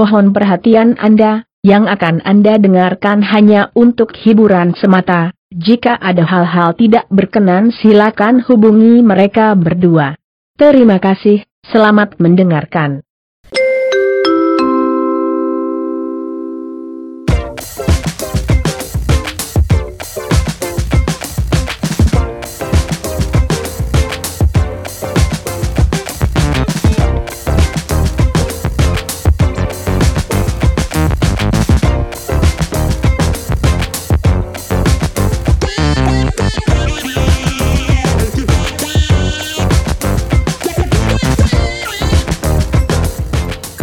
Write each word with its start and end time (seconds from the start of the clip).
Mohon 0.00 0.32
perhatian 0.32 0.96
Anda, 0.96 1.44
yang 1.60 1.84
akan 1.84 2.24
Anda 2.24 2.56
dengarkan 2.56 3.20
hanya 3.20 3.68
untuk 3.76 4.16
hiburan 4.16 4.72
semata. 4.72 5.36
Jika 5.52 5.92
ada 6.00 6.24
hal-hal 6.24 6.72
tidak 6.72 7.04
berkenan 7.12 7.68
silakan 7.68 8.40
hubungi 8.40 9.04
mereka 9.04 9.52
berdua. 9.52 10.16
Terima 10.56 10.96
kasih, 10.96 11.44
selamat 11.68 12.16
mendengarkan. 12.16 13.04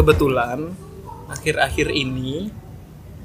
Kebetulan 0.08 0.72
akhir-akhir 1.28 1.92
ini 1.92 2.48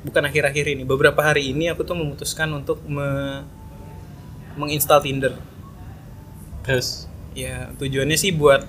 bukan 0.02 0.27
akhir-akhir 0.27 0.66
ini 0.74 0.82
beberapa 0.82 1.22
hari 1.22 1.55
ini 1.55 1.70
aku 1.70 1.86
tuh 1.86 1.95
memutuskan 1.95 2.50
untuk 2.50 2.82
me 2.82 3.46
menginstal 4.58 4.98
Tinder. 4.98 5.38
Terus? 6.66 7.06
Ya 7.38 7.70
tujuannya 7.78 8.18
sih 8.18 8.34
buat 8.34 8.66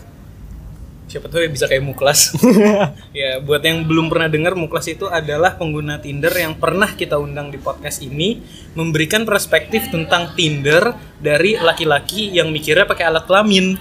siapa 1.09 1.26
tahu 1.26 1.41
ya 1.41 1.49
bisa 1.49 1.66
kayak 1.66 1.81
Muklas. 1.81 2.38
Ya 3.17 3.41
buat 3.41 3.66
yang 3.66 3.81
belum 3.81 4.14
pernah 4.14 4.30
dengar 4.30 4.53
Muklas 4.53 4.86
itu 4.94 5.09
adalah 5.09 5.58
pengguna 5.58 5.97
Tinder 5.97 6.38
yang 6.38 6.53
pernah 6.61 6.94
kita 6.94 7.17
undang 7.17 7.50
di 7.50 7.58
podcast 7.58 8.06
ini 8.06 8.45
memberikan 8.78 9.25
perspektif 9.25 9.89
tentang 9.89 10.38
Tinder 10.38 10.94
dari 11.17 11.58
laki-laki 11.58 12.30
yang 12.30 12.53
mikirnya 12.53 12.86
pakai 12.86 13.09
alat 13.09 13.25
kelamin 13.25 13.73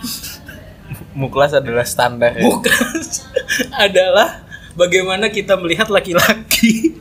muklas 1.12 1.52
adalah 1.56 1.84
standar 1.84 2.36
ya. 2.36 2.44
bukan 2.44 2.96
adalah 3.84 4.42
bagaimana 4.76 5.28
kita 5.28 5.56
melihat 5.60 5.92
laki-laki 5.92 6.96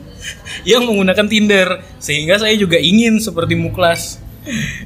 yang 0.70 0.84
menggunakan 0.84 1.26
Tinder 1.28 1.80
sehingga 2.00 2.36
saya 2.40 2.54
juga 2.58 2.76
ingin 2.80 3.22
seperti 3.22 3.54
Muklas 3.54 4.20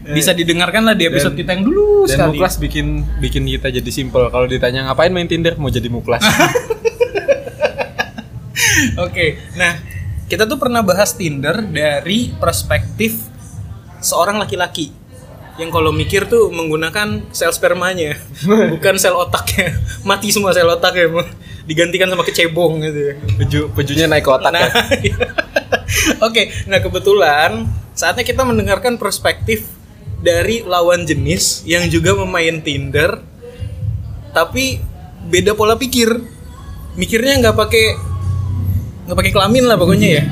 bisa 0.08 0.32
didengarkan 0.32 0.88
lah 0.88 0.96
di 0.96 1.04
episode 1.04 1.36
Dan- 1.36 1.40
kita 1.44 1.50
yang 1.52 1.64
dulu 1.68 2.08
Dan 2.08 2.16
sekali 2.16 2.40
muklas 2.40 2.56
bikin 2.56 3.04
bikin 3.20 3.44
kita 3.44 3.68
jadi 3.68 3.90
simpel. 3.92 4.32
Kalau 4.32 4.48
ditanya 4.48 4.88
ngapain 4.88 5.12
main 5.12 5.28
Tinder 5.28 5.52
mau 5.60 5.68
jadi 5.68 5.84
muklas. 5.92 6.24
Oke, 9.04 9.36
nah 9.60 9.76
kita 10.32 10.48
tuh 10.48 10.56
pernah 10.56 10.80
bahas 10.80 11.12
Tinder 11.12 11.60
dari 11.60 12.32
perspektif 12.40 13.20
seorang 14.00 14.40
laki-laki 14.40 14.99
yang 15.60 15.68
kalau 15.68 15.92
mikir 15.92 16.24
tuh 16.24 16.48
menggunakan 16.48 17.28
sel 17.30 17.52
spermanya, 17.52 18.16
bukan 18.72 18.96
sel 18.96 19.12
otaknya. 19.12 19.76
Mati 20.02 20.32
semua 20.32 20.50
sel 20.50 20.66
otaknya, 20.66 21.06
emang. 21.06 21.28
digantikan 21.60 22.08
sama 22.08 22.24
kecebong 22.24 22.82
gitu. 22.82 23.00
ya. 23.04 23.14
Peju 23.38 23.60
pejunya 23.70 24.08
naik 24.08 24.24
ke 24.24 24.32
otak 24.32 24.50
Nah, 24.50 24.58
ya. 24.58 24.70
iya. 25.06 25.16
Oke, 26.18 26.50
nah 26.64 26.80
kebetulan 26.80 27.62
saatnya 27.92 28.24
kita 28.24 28.42
mendengarkan 28.42 28.96
perspektif 28.96 29.68
dari 30.18 30.64
lawan 30.64 31.04
jenis 31.04 31.62
yang 31.62 31.86
juga 31.86 32.16
memain 32.16 32.58
Tinder, 32.58 33.22
tapi 34.32 34.80
beda 35.22 35.54
pola 35.54 35.76
pikir. 35.76 36.08
Mikirnya 36.96 37.38
nggak 37.38 37.54
pakai 37.54 37.86
nggak 39.06 39.16
pakai 39.16 39.32
kelamin 39.32 39.64
lah 39.64 39.76
pokoknya 39.76 40.08
ya. 40.10 40.22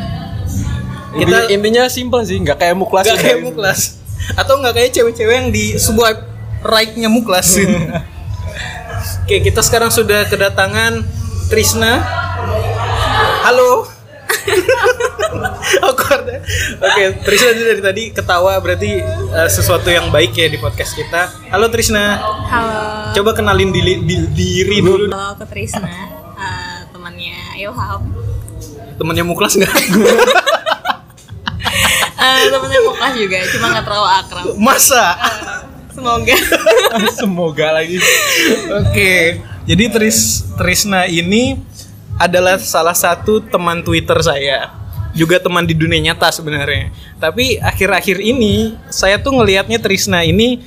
Intinya, 1.14 1.38
Kita- 1.40 1.48
intinya 1.50 1.82
simpel 1.86 2.20
sih, 2.22 2.36
nggak 2.36 2.58
kayak 2.58 2.74
muklas. 2.74 3.04
Nggak 3.06 3.20
kayak 3.20 3.40
muklas, 3.42 3.80
atau 4.34 4.58
nggak 4.58 4.74
kayak 4.74 4.90
cewek-cewek 4.92 5.34
yang 5.34 5.48
di 5.48 5.74
swipe 5.76 6.22
right-nya 6.60 7.06
muklas. 7.06 7.54
Oke, 9.24 9.40
kita 9.40 9.60
sekarang 9.60 9.88
sudah 9.88 10.26
kedatangan 10.26 11.04
Trisna. 11.46 12.02
Halo. 13.44 13.86
Awkward 15.84 16.24
ya. 16.26 16.38
Oke, 16.80 17.02
Trisna 17.22 17.48
ini 17.52 17.62
dari 17.62 17.82
tadi 17.84 18.02
ketawa 18.10 18.56
berarti 18.58 19.00
eh, 19.04 19.48
sesuatu 19.48 19.88
yang 19.88 20.08
baik 20.08 20.32
ya 20.32 20.48
di 20.48 20.58
podcast 20.58 20.92
kita. 20.92 21.28
Halo 21.52 21.68
Trisna. 21.68 22.16
Halo. 22.48 22.78
Coba 23.14 23.30
kenalin 23.32 23.70
diri, 23.70 24.00
di- 24.02 24.28
diri 24.28 24.80
dulu. 24.80 25.08
Halo, 25.08 25.36
aku 25.36 25.44
Trisna, 25.46 25.88
eh, 26.34 26.78
temannya 26.90 27.36
Ilham. 27.56 28.02
Temennya 28.98 29.24
Muklas 29.24 29.54
nggak? 29.54 29.70
Eh, 32.18 32.50
temannya 32.50 32.80
Muklas 32.82 33.12
juga, 33.14 33.38
cuma 33.54 33.66
nggak 33.70 33.84
terlalu 33.86 34.08
akrab. 34.10 34.44
Masa? 34.58 35.06
Semoga. 35.94 36.36
Semoga 37.18 37.66
lagi. 37.78 37.98
Oke. 38.70 39.42
Jadi 39.66 39.84
Tris 39.90 40.46
Trisna 40.54 41.06
ini 41.10 41.58
adalah 42.18 42.58
salah 42.58 42.94
satu 42.94 43.42
teman 43.42 43.82
Twitter 43.82 44.18
saya. 44.22 44.74
Juga 45.14 45.42
teman 45.42 45.66
di 45.66 45.74
dunia 45.74 46.10
nyata 46.10 46.30
sebenarnya. 46.30 46.94
Tapi 47.18 47.58
akhir-akhir 47.58 48.22
ini 48.22 48.78
saya 48.90 49.18
tuh 49.18 49.34
ngelihatnya 49.34 49.82
Trisna 49.82 50.22
ini 50.22 50.62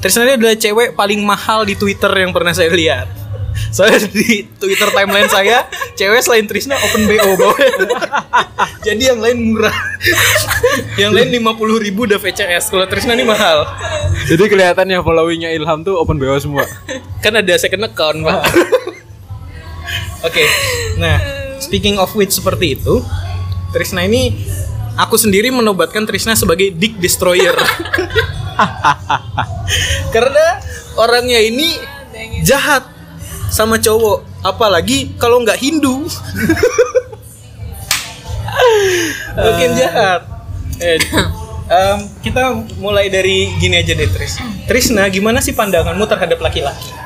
Trisna 0.00 0.26
ini 0.26 0.34
adalah 0.34 0.56
cewek 0.58 0.98
paling 0.98 1.20
mahal 1.22 1.62
di 1.62 1.78
Twitter 1.78 2.10
yang 2.10 2.34
pernah 2.34 2.50
saya 2.50 2.72
lihat. 2.74 3.21
Soalnya 3.76 4.08
di 4.10 4.46
Twitter 4.58 4.88
timeline 4.92 5.28
saya, 5.28 5.68
cewek 5.96 6.20
selain 6.24 6.44
Trisna 6.48 6.76
open 6.78 7.08
BO 7.08 7.30
bawahnya. 7.38 7.88
Jadi 8.86 9.02
yang 9.12 9.20
lain 9.22 9.38
murah. 9.52 9.76
yang 11.00 11.14
lain 11.14 11.30
50.000 11.30 11.84
ribu 11.88 12.04
udah 12.04 12.18
VCS. 12.18 12.68
Kalau 12.72 12.84
Trisna 12.90 13.14
ini 13.16 13.24
mahal. 13.24 13.64
Jadi 14.26 14.50
kelihatannya 14.50 15.00
followingnya 15.00 15.54
Ilham 15.54 15.84
tuh 15.86 15.96
open 15.96 16.20
BO 16.20 16.36
semua. 16.36 16.66
kan 17.22 17.38
ada 17.38 17.54
second 17.54 17.86
account 17.86 18.18
pak 18.26 18.42
oke 20.26 20.44
nah 20.98 21.22
speaking 21.62 21.96
of 22.02 22.10
which 22.18 22.34
seperti 22.34 22.74
itu 22.74 22.98
Trisna 23.70 24.04
ini 24.04 24.34
aku 24.98 25.16
sendiri 25.16 25.48
menobatkan 25.54 26.04
Trisna 26.04 26.34
sebagai 26.34 26.74
dick 26.74 26.98
destroyer 26.98 27.54
karena 30.14 30.46
orangnya 30.98 31.40
ini 31.40 31.78
jahat 32.44 32.84
sama 33.52 33.76
cowok 33.76 34.24
apalagi 34.40 35.12
kalau 35.20 35.44
nggak 35.44 35.60
Hindu 35.60 36.08
makin 39.36 39.70
jahat 39.76 40.24
eh, 40.80 40.96
em, 41.68 41.98
kita 42.24 42.64
mulai 42.80 43.12
dari 43.12 43.52
gini 43.60 43.76
aja 43.76 43.92
deh 43.92 44.08
Tris 44.08 44.40
Trisna 44.64 45.04
gimana 45.12 45.44
sih 45.44 45.52
pandanganmu 45.52 46.08
terhadap 46.08 46.40
laki-laki 46.40 47.04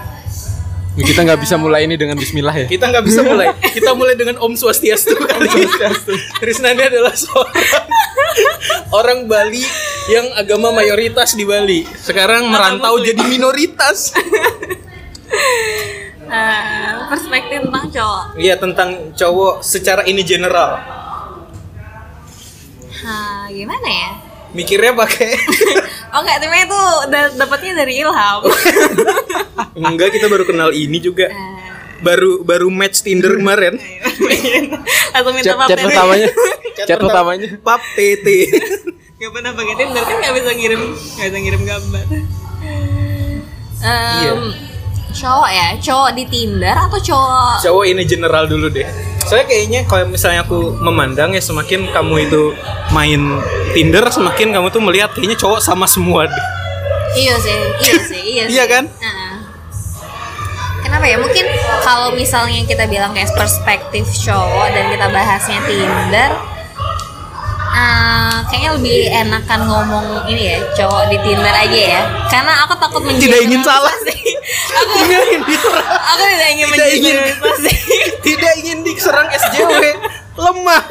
Kita 0.96 1.28
nggak 1.28 1.44
bisa 1.44 1.60
mulai 1.60 1.84
ini 1.84 2.00
dengan 2.00 2.16
Bismillah 2.16 2.56
ya. 2.56 2.66
Kita 2.72 2.88
nggak 2.88 3.04
bisa 3.04 3.20
mulai. 3.20 3.52
Kita 3.76 3.92
mulai 3.92 4.16
dengan 4.16 4.40
Om 4.40 4.56
Swastiastu 4.56 5.12
kali 5.12 5.44
ini. 5.44 5.68
Trisna 6.40 6.72
ini 6.72 6.88
adalah 6.88 7.12
seorang 7.12 7.84
orang 9.04 9.18
Bali 9.28 9.60
yang 10.08 10.24
agama 10.40 10.72
mayoritas 10.72 11.36
di 11.36 11.44
Bali. 11.44 11.84
Sekarang 12.00 12.48
merantau 12.48 12.96
jadi 13.04 13.20
minoritas. 13.28 14.16
Eh, 16.26 16.90
perspektif 17.06 17.58
tentang 17.62 17.86
cowok. 17.88 18.22
Iya 18.34 18.54
tentang 18.56 18.88
cowok 19.12 19.54
secara 19.60 20.02
ini 20.02 20.20
general. 20.20 20.82
Hah, 22.96 23.46
gimana 23.48 23.86
ya? 23.86 24.10
Mikirnya 24.50 24.90
pakai 24.90 25.36
Oh 26.14 26.20
enggak, 26.20 26.38
tapi 26.40 26.56
itu 26.56 26.80
da- 27.06 27.34
dapatnya 27.36 27.72
dari 27.76 28.00
Ilham. 28.00 28.40
enggak 29.86 30.10
kita 30.10 30.26
baru 30.26 30.42
kenal 30.42 30.70
ini 30.72 30.96
juga. 30.96 31.28
Baru 31.98 32.42
baru 32.42 32.66
match 32.68 33.00
Tinder 33.00 33.36
kemarin. 33.36 33.76
Atau 35.16 35.30
minta 35.30 35.46
Chat, 35.46 35.56
pap 35.56 35.68
chat 35.68 35.78
pertamanya. 35.78 36.28
Chat 36.74 36.86
Chat 36.86 36.98
pertama- 36.98 37.36
pertamanya. 37.36 37.48
Pap 37.60 37.82
TT. 37.94 38.26
Gak 39.16 39.30
pernah 39.30 39.52
pakai 39.52 39.74
Tinder 39.76 40.02
kan 40.02 40.16
nggak 40.18 40.34
bisa 40.34 40.50
ngirim 40.52 40.82
nggak 40.92 41.26
bisa 41.26 41.38
ngirim 41.38 41.62
gambar. 41.62 42.04
Em, 43.76 44.18
Iya. 44.18 44.32
Cowok 45.16 45.48
ya, 45.48 45.68
cowok 45.80 46.10
di 46.12 46.24
Tinder 46.28 46.76
atau 46.76 47.00
cowok 47.00 47.64
cowok 47.64 47.84
ini 47.88 48.02
general 48.04 48.44
dulu 48.44 48.68
deh. 48.68 48.84
Saya 49.24 49.42
kayaknya 49.48 49.88
kalau 49.88 50.06
misalnya 50.06 50.44
aku 50.44 50.76
memandang 50.76 51.32
ya 51.32 51.40
semakin 51.40 51.88
kamu 51.90 52.28
itu 52.28 52.52
main 52.92 53.40
Tinder 53.72 54.04
semakin 54.12 54.52
kamu 54.52 54.68
tuh 54.68 54.84
melihat 54.84 55.10
kayaknya 55.16 55.40
cowok 55.40 55.64
sama 55.64 55.88
semua 55.88 56.28
deh. 56.28 56.46
Iya 57.16 57.34
sih, 57.40 57.58
iya 57.80 57.96
sih, 58.12 58.22
iya 58.22 58.44
sih. 58.44 58.54
Iya 58.60 58.64
kan? 58.68 58.84
Heeh. 58.92 59.34
Kenapa 60.84 61.04
ya? 61.08 61.16
Mungkin 61.18 61.44
kalau 61.82 62.14
misalnya 62.14 62.62
kita 62.68 62.84
bilang 62.86 63.10
kayak 63.16 63.32
perspektif 63.34 64.06
cowok 64.22 64.68
dan 64.70 64.84
kita 64.92 65.06
bahasnya 65.10 65.58
Tinder, 65.64 66.30
Eh, 67.76 68.36
kayaknya 68.48 68.70
lebih 68.80 68.98
enakan 69.12 69.60
ngomong 69.68 70.06
ini 70.32 70.48
ya 70.48 70.58
cowok 70.72 71.12
di 71.12 71.16
Tinder 71.20 71.52
aja 71.52 71.80
ya. 72.00 72.02
Karena 72.24 72.64
aku 72.64 72.72
takut 72.80 73.04
menjadi 73.04 73.28
tidak 73.28 73.40
ingin 73.44 73.60
salah. 73.60 73.92
Sih 74.00 74.20
aku 74.80 74.92
tidak 75.04 75.20
ingin 75.28 75.42
diserang. 75.44 75.88
aku 75.92 76.22
tidak 76.24 76.48
ingin 76.56 76.66
tidak 76.72 76.90
ingin. 76.96 77.16
tidak 78.32 78.52
ingin 78.64 78.78
diserang 78.80 79.28
SJW 79.28 79.82
lemah. 80.40 80.84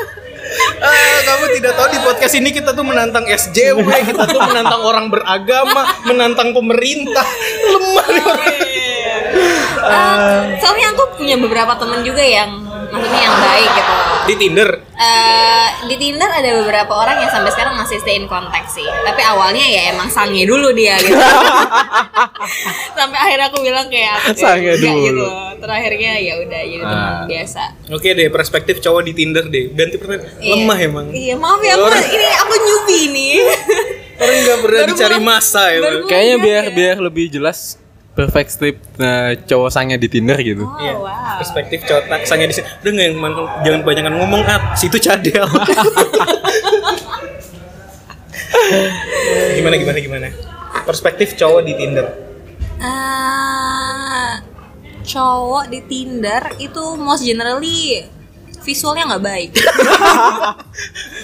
Uh, 0.77 1.19
kamu 1.25 1.45
tidak 1.57 1.73
tahu 1.73 1.87
di 1.89 1.99
podcast 2.05 2.33
ini 2.37 2.53
kita 2.53 2.69
tuh 2.77 2.85
menantang 2.85 3.25
SJW, 3.25 3.81
kita 4.13 4.29
tuh 4.29 4.41
menantang 4.45 4.81
orang 4.85 5.09
beragama, 5.09 5.89
menantang 6.05 6.53
pemerintah, 6.53 7.25
lemah 7.65 8.07
nih. 8.13 8.29
Uh, 9.81 10.53
soalnya 10.61 10.93
aku 10.93 11.17
punya 11.17 11.33
beberapa 11.41 11.73
teman 11.81 12.05
juga 12.05 12.21
yang 12.21 12.64
maksudnya 12.95 13.21
yang 13.21 13.37
baik 13.37 13.71
gitu 13.71 13.93
Di 14.25 14.33
Tinder. 14.35 14.69
Eh, 14.97 15.67
di 15.85 15.95
Tinder 15.95 16.25
ada 16.25 16.49
beberapa 16.57 16.93
orang 16.95 17.19
yang 17.19 17.29
sampai 17.29 17.51
sekarang 17.51 17.75
masih 17.75 17.99
stay 17.99 18.15
in 18.15 18.25
contact 18.25 18.71
sih. 18.71 18.81
Tapi 18.81 19.21
awalnya 19.21 19.61
ya 19.61 19.93
emang 19.93 20.09
sange 20.09 20.41
dulu 20.43 20.73
dia 20.73 20.97
gitu. 20.97 21.13
sampai 22.97 23.17
akhirnya 23.19 23.47
aku 23.47 23.61
bilang 23.61 23.85
kayak 23.85 24.17
Sange 24.33 24.73
"Enggak," 24.73 24.81
dulu. 24.81 25.05
gitu. 25.05 25.25
Terakhirnya 25.57 26.11
ya 26.17 26.33
udah 26.39 26.61
jadi 26.63 26.83
teman 26.83 27.13
Ah. 27.13 27.25
biasa. 27.25 27.63
Oke 27.91 28.09
deh, 28.11 28.27
perspektif 28.29 28.75
cowok 28.79 29.01
di 29.03 29.13
Tinder 29.13 29.45
deh. 29.45 29.69
Ganti 29.69 29.95
pertanyaan. 29.95 30.25
Iya. 30.37 30.51
Lemah 30.55 30.77
emang. 30.79 31.05
Iya 31.09 31.35
maaf 31.37 31.61
ya 31.61 31.73
aku 31.75 31.85
Orang- 31.85 32.09
ini 32.09 32.27
aku 32.35 32.53
newbie 32.57 33.05
nih. 33.07 33.33
Orang 34.15 34.37
nggak 34.41 34.59
pernah 34.59 34.79
Baru 34.81 34.89
dicari 34.89 35.17
masa 35.19 35.63
ya. 35.69 35.79
Kayaknya 36.01 36.35
biar 36.39 36.63
biar 36.71 36.95
lebih 36.99 37.29
jelas 37.29 37.77
perfect 38.15 38.49
strip 38.49 38.79
nah, 38.95 39.35
cowok 39.35 39.69
sange 39.69 39.99
di 39.99 40.07
Tinder 40.07 40.39
gitu. 40.39 40.63
Oh, 40.63 40.79
Iya. 40.79 40.95
wow. 40.95 41.35
Perspektif 41.37 41.83
cowok 41.83 42.03
tak 42.07 42.21
sange 42.23 42.47
di 42.47 42.55
sini. 42.55 42.65
Udah 42.79 42.91
nggak 42.95 43.05
yang 43.11 43.17
man- 43.19 43.35
jangan 43.61 43.81
banyak 43.83 44.03
ngomong 44.07 44.41
ah, 44.47 44.71
situ 44.73 44.95
cadel. 44.97 45.43
gimana 49.59 49.75
gimana 49.75 49.99
gimana? 49.99 50.27
Perspektif 50.87 51.35
cowok 51.35 51.61
di 51.67 51.73
Tinder. 51.75 52.07
Eh, 52.79 54.33
cowok 55.03 55.67
di 55.67 55.79
Tinder 55.83 56.55
itu 56.59 56.83
most 56.95 57.27
generally 57.27 58.07
visualnya 58.63 59.15
nggak 59.15 59.23
baik. 59.23 59.51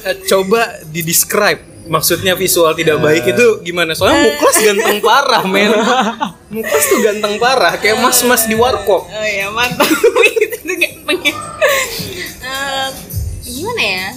Eh, 0.02 0.18
coba 0.26 0.82
di 0.90 1.06
describe 1.06 1.86
maksudnya 1.86 2.34
visual 2.34 2.74
tidak 2.74 2.98
baik 2.98 3.38
itu 3.38 3.62
gimana 3.62 3.94
soalnya 3.94 4.34
Muklas 4.34 4.58
ganteng 4.58 4.98
parah 4.98 5.46
men 5.46 5.70
Muklas 6.52 6.84
tuh 6.86 7.00
ganteng 7.00 7.40
parah 7.40 7.74
kayak 7.76 7.98
mas-mas 7.98 8.44
di 8.44 8.54
warkop 8.54 9.08
Oh 9.08 9.24
ya 9.24 9.48
mantap 9.50 9.88
itu 10.36 10.58
tuh 10.58 10.76
gantengnya. 10.76 11.34
Eh, 12.42 12.88
gimana 13.42 13.82
ya? 13.82 14.08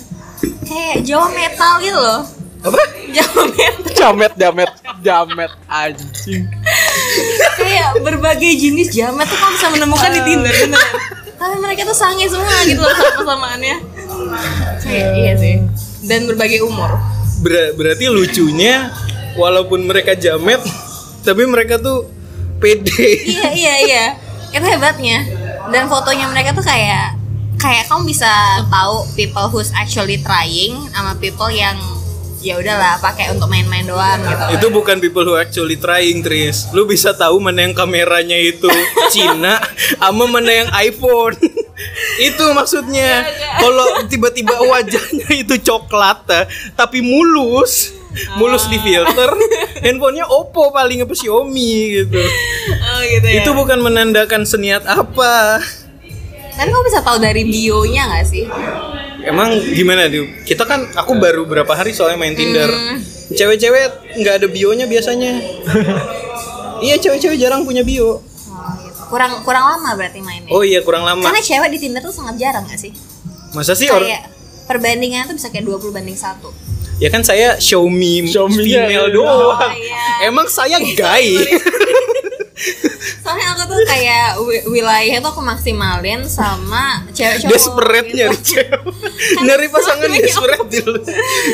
Kayak 0.61 0.97
Jawa 1.05 1.27
metal 1.31 1.73
gitu 1.79 1.95
loh. 1.95 2.23
apa 2.61 2.81
Jawa 3.09 3.43
metal. 3.49 3.91
Jamet 4.05 4.33
jamet 4.35 4.71
jamet 5.01 5.53
anjing. 5.65 6.45
Kayak 7.55 8.03
berbagai 8.03 8.53
jenis 8.53 8.91
jamet 8.91 9.25
tuh 9.25 9.37
kamu 9.37 9.53
bisa 9.55 9.69
menemukan 9.71 10.11
di 10.11 10.21
Tinder 10.25 10.55
bener. 10.59 10.85
Tapi 11.35 11.57
mereka 11.57 11.85
tuh 11.85 11.95
sange 11.95 12.27
semua 12.27 12.53
gitu 12.65 12.81
loh 12.81 12.91
sama-samaannya. 12.91 13.77
Kayak 14.81 15.09
iya 15.15 15.33
sih. 15.37 15.57
Dan 16.03 16.27
berbagai 16.27 16.61
umur. 16.61 16.89
Ber- 17.41 17.73
berarti 17.75 18.09
lucunya 18.09 18.91
walaupun 19.37 19.85
mereka 19.85 20.13
jamet 20.15 20.61
tapi 21.21 21.45
mereka 21.45 21.77
tuh 21.77 22.09
pede. 22.59 23.11
Iya 23.25 23.49
iya 23.55 23.75
iya. 23.87 24.05
Itu 24.55 24.67
hebatnya. 24.67 25.27
Dan 25.73 25.89
fotonya 25.89 26.29
mereka 26.31 26.53
tuh 26.55 26.65
kayak 26.65 27.17
kayak 27.59 27.89
kamu 27.89 28.13
bisa 28.13 28.61
tahu 28.69 29.09
people 29.17 29.49
who's 29.49 29.73
actually 29.73 30.21
trying 30.21 30.77
sama 30.93 31.17
people 31.17 31.49
yang 31.49 31.79
ya 32.45 32.61
udahlah 32.61 33.01
pakai 33.01 33.33
untuk 33.33 33.49
main-main 33.49 33.89
doang 33.89 34.21
gitu. 34.21 34.45
Itu 34.61 34.67
bukan 34.69 35.01
people 35.01 35.25
who 35.25 35.35
actually 35.41 35.81
trying 35.81 36.21
Tris. 36.21 36.69
Lu 36.77 36.85
bisa 36.85 37.17
tahu 37.17 37.41
mana 37.41 37.65
yang 37.65 37.73
kameranya 37.73 38.37
itu 38.37 38.69
Cina 39.09 39.65
sama 39.97 40.29
mana 40.29 40.53
yang 40.53 40.69
iPhone. 40.77 41.41
Itu 42.21 42.45
maksudnya. 42.53 43.25
Kalau 43.59 44.05
tiba-tiba 44.07 44.61
wajahnya 44.61 45.29
itu 45.33 45.57
coklat 45.65 46.21
eh, 46.37 46.45
tapi 46.77 47.01
mulus 47.01 47.97
mulus 48.41 48.67
di 48.71 48.79
filter. 48.81 49.31
Handphonenya 49.85 50.27
Oppo 50.31 50.71
paling 50.71 51.05
apa 51.05 51.15
Xiaomi 51.15 52.03
gitu. 52.03 52.21
Oh 52.21 53.01
gitu 53.03 53.27
ya. 53.27 53.43
Itu 53.43 53.51
bukan 53.53 53.83
menandakan 53.83 54.47
seniat 54.47 54.87
apa. 54.87 55.61
Tapi 56.55 56.69
kamu 56.71 56.85
bisa 56.87 57.03
tahu 57.03 57.19
dari 57.19 57.43
bionya 57.43 58.03
nggak 58.07 58.25
sih? 58.27 58.47
Emang 59.25 59.57
gimana 59.73 60.07
tuh 60.07 60.29
kita 60.45 60.69
kan 60.69 60.87
aku 60.95 61.19
baru 61.19 61.49
berapa 61.49 61.73
hari 61.75 61.91
soalnya 61.91 62.21
main 62.21 62.37
Tinder. 62.37 62.71
Hmm. 62.71 62.99
cewek-cewek 63.25 64.21
nggak 64.21 64.35
ada 64.43 64.47
bionya 64.49 64.87
biasanya. 64.87 65.33
Iya 66.85 67.01
cewek-cewek 67.01 67.41
jarang 67.41 67.65
punya 67.65 67.81
bio. 67.81 68.05
Oh, 68.05 68.21
gitu. 68.21 69.09
kurang 69.09 69.41
kurang 69.41 69.65
lama 69.65 69.97
berarti 69.97 70.21
mainnya? 70.21 70.53
Oh 70.53 70.61
iya 70.61 70.85
kurang 70.85 71.07
lama. 71.09 71.25
Karena 71.25 71.41
cewek 71.41 71.73
di 71.73 71.79
Tinder 71.81 72.05
tuh 72.05 72.13
sangat 72.13 72.37
jarang 72.37 72.67
gak 72.69 72.77
sih? 72.77 72.93
Masa 73.57 73.73
sih 73.73 73.89
kayak 73.89 74.29
perbandingannya 74.69 75.33
tuh 75.33 75.37
bisa 75.41 75.49
kayak 75.49 75.65
20 75.65 75.97
banding 75.97 76.19
satu 76.19 76.53
ya 76.97 77.09
kan 77.09 77.21
saya 77.21 77.59
show 77.59 77.85
me 77.85 78.23
Xiaomi-nya, 78.25 78.87
female 78.87 79.07
iya. 79.07 79.13
doang 79.13 79.59
Oh, 79.61 79.73
iya. 79.73 80.05
emang 80.25 80.47
saya 80.47 80.79
gay 80.79 81.43
soalnya 83.21 83.47
aku 83.53 83.63
tuh 83.67 83.79
kayak 83.85 84.27
wi- 84.41 84.67
wilayah 84.71 85.17
tuh 85.19 85.31
aku 85.31 85.43
maksimalin 85.43 86.23
sama 86.25 87.03
cewek 87.11 87.41
cowok 87.41 87.51
desperate 87.51 88.09
gitu. 88.09 88.31
cewek 88.53 89.04
nyari 89.41 89.67
pasangan 89.67 90.07
Iya. 90.07 90.21
desperate 90.21 90.67
dulu 90.73 90.99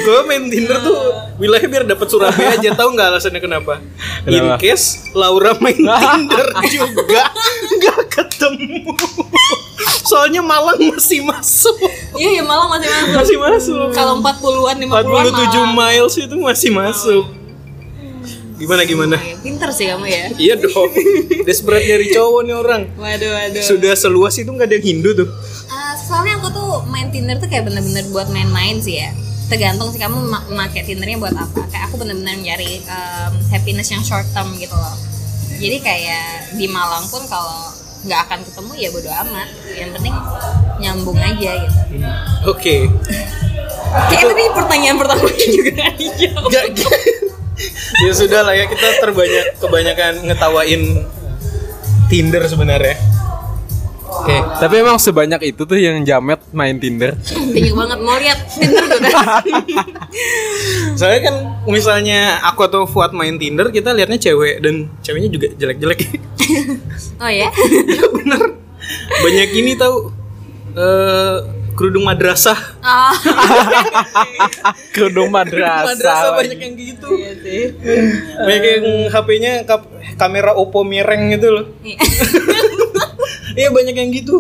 gue 0.00 0.18
main 0.24 0.42
Tinder 0.46 0.78
tuh 0.78 0.96
wilayah 1.36 1.66
biar 1.66 1.84
dapat 1.84 2.06
Surabaya 2.06 2.54
aja 2.54 2.70
tahu 2.72 2.88
nggak 2.92 3.08
alasannya 3.10 3.38
kenapa 3.38 3.78
in 4.22 4.32
Kenapa? 4.34 4.56
case 4.56 4.86
Laura 5.12 5.52
main 5.56 5.76
Tinder 6.04 6.46
juga 6.64 7.22
nggak 7.70 8.00
ketemu 8.08 8.92
soalnya 10.02 10.40
Malang 10.40 10.80
masih 10.88 11.20
masuk 11.22 11.76
Iya, 12.12 12.30
ya 12.32 12.42
malah 12.42 12.66
masih 12.68 12.88
masuk. 12.90 13.14
masih 13.14 13.36
masuk 13.38 13.86
Kalau 13.92 14.18
40-an 14.18 14.76
50-an 14.76 15.04
47 15.04 15.06
malah. 15.06 15.68
miles 15.70 16.14
itu 16.16 16.36
masih 16.36 16.70
masuk 16.70 17.24
gimana 18.56 18.84
gimana 18.84 19.16
Pinter 19.40 19.70
sih 19.70 19.88
kamu 19.88 20.04
ya. 20.04 20.24
iya 20.36 20.54
dong 20.54 20.92
desperate 21.42 21.80
nyari 21.82 22.10
cowok 22.10 22.40
nih 22.42 22.52
orang 22.54 22.82
Waduh, 22.92 23.30
waduh. 23.30 23.62
sudah 23.62 23.94
seluas 23.94 24.36
itu 24.36 24.44
nggak 24.46 24.68
ada 24.68 24.74
yang 24.74 24.86
Hindu 24.86 25.10
tuh 25.16 25.28
Ah, 25.66 25.96
soalnya 25.96 26.36
aku 26.36 26.50
tuh 26.50 26.59
main 26.86 27.08
Tinder 27.08 27.36
tuh 27.36 27.46
kayak 27.46 27.66
bener-bener 27.66 28.04
buat 28.08 28.28
main-main 28.28 28.78
sih 28.78 28.98
ya. 28.98 29.10
Tergantung 29.46 29.90
sih 29.90 29.98
kamu 29.98 30.18
ma- 30.24 30.46
pakai 30.46 30.86
Tindernya 30.86 31.18
buat 31.18 31.34
apa. 31.34 31.66
Kayak 31.68 31.90
aku 31.90 31.98
bener-bener 31.98 32.38
nyari 32.38 32.80
um, 32.86 33.32
happiness 33.50 33.90
yang 33.90 34.00
short 34.00 34.26
term 34.30 34.54
gitu 34.56 34.72
loh. 34.72 34.94
Jadi 35.56 35.76
kayak 35.78 36.24
di 36.54 36.66
Malang 36.66 37.04
pun 37.08 37.20
kalau 37.26 37.68
nggak 38.00 38.20
akan 38.24 38.38
ketemu 38.46 38.72
ya 38.78 38.88
bodo 38.88 39.10
amat. 39.26 39.48
Yang 39.74 39.90
penting 39.98 40.14
nyambung 40.80 41.18
aja 41.18 41.50
gitu. 41.60 41.76
oke 42.46 42.76
Kayak 44.08 44.24
tadi 44.30 44.42
pertanyaan 44.54 44.96
pertamanya 44.96 45.46
juga 45.58 45.84
dijawab. 45.92 46.48
Gak, 46.48 46.66
ya 48.00 48.12
sudah 48.14 48.40
lah 48.46 48.54
ya 48.54 48.64
kita 48.64 49.02
terbanyak 49.02 49.58
kebanyakan 49.58 50.12
ngetawain 50.24 50.82
Tinder 52.06 52.42
sebenarnya. 52.46 52.96
Oke, 54.20 54.36
tapi 54.60 54.74
emang 54.84 55.00
sebanyak 55.00 55.56
itu 55.56 55.62
tuh 55.64 55.80
yang 55.80 56.04
jamet 56.04 56.40
main 56.52 56.76
Tinder. 56.76 57.16
Banyak 57.16 57.72
banget 57.72 57.98
mau 58.04 58.16
lihat 58.20 58.38
Tinder 58.52 58.84
tuh 58.84 59.00
kan. 59.16 59.44
Soalnya 60.92 61.20
kan 61.24 61.34
misalnya 61.64 62.36
aku 62.44 62.68
atau 62.68 62.84
Fuad 62.84 63.16
main 63.16 63.40
Tinder 63.40 63.72
kita 63.72 63.96
lihatnya 63.96 64.20
cewek 64.20 64.60
dan 64.60 64.92
ceweknya 65.00 65.32
juga 65.32 65.48
jelek-jelek. 65.56 66.00
Oh 67.16 67.30
ya? 67.32 67.48
ya 67.96 68.04
bener. 68.12 68.60
Banyak 69.24 69.48
ini 69.56 69.72
tahu 69.80 70.12
eh 70.76 71.36
kerudung 71.74 72.04
madrasah. 72.04 72.58
Oh. 72.80 73.14
Kerudung 74.94 75.30
madrasah. 75.30 75.94
Madrasah 75.94 76.30
banyak 76.34 76.58
yang 76.58 76.74
gitu. 76.76 77.08
Banyak 78.40 78.64
yang 78.64 78.84
HP-nya 79.08 79.52
kap- 79.64 79.88
kamera 80.16 80.52
Oppo 80.54 80.82
mireng 80.82 81.34
gitu 81.34 81.48
loh. 81.50 81.64
Iya 83.50 83.74
banyak 83.74 83.92
yang 83.92 84.14
gitu. 84.14 84.38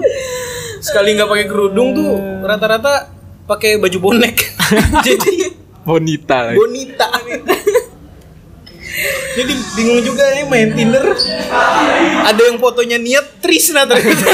Sekali 0.78 1.18
nggak 1.18 1.26
pakai 1.26 1.46
kerudung 1.50 1.92
tuh 1.92 2.14
rata-rata 2.40 3.10
pakai 3.44 3.76
baju 3.76 3.98
bonek. 4.00 4.36
Jadi 5.06 5.50
Bonita 5.82 6.46
lagi. 6.46 6.56
bonita. 6.56 7.08
Jadi 9.30 9.52
bingung 9.78 10.00
juga 10.02 10.34
nih 10.34 10.44
main 10.46 10.68
Tinder. 10.74 11.14
Ada 12.26 12.42
yang 12.50 12.58
fotonya 12.58 12.98
niat 12.98 13.38
Trisna 13.38 13.86
ternyata. 13.86 14.26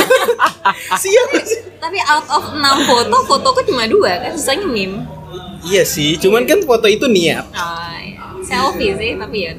Siap. 1.03 1.29
Tapi 1.77 1.99
out 2.09 2.27
of 2.33 2.45
6 2.57 2.89
foto, 2.89 3.17
fotoku 3.29 3.61
cuma 3.69 3.85
dua 3.87 4.19
kan, 4.19 4.33
sisanya 4.35 4.67
meme. 4.67 5.05
Iya 5.67 5.85
sih, 5.85 6.17
cuman 6.17 6.49
kan 6.49 6.65
foto 6.65 6.89
itu 6.89 7.05
niat. 7.07 7.45
Oh, 7.53 7.97
iya. 8.01 8.23
Selfie 8.43 8.97
sih, 8.97 9.11
tapi 9.19 9.47
ya. 9.47 9.53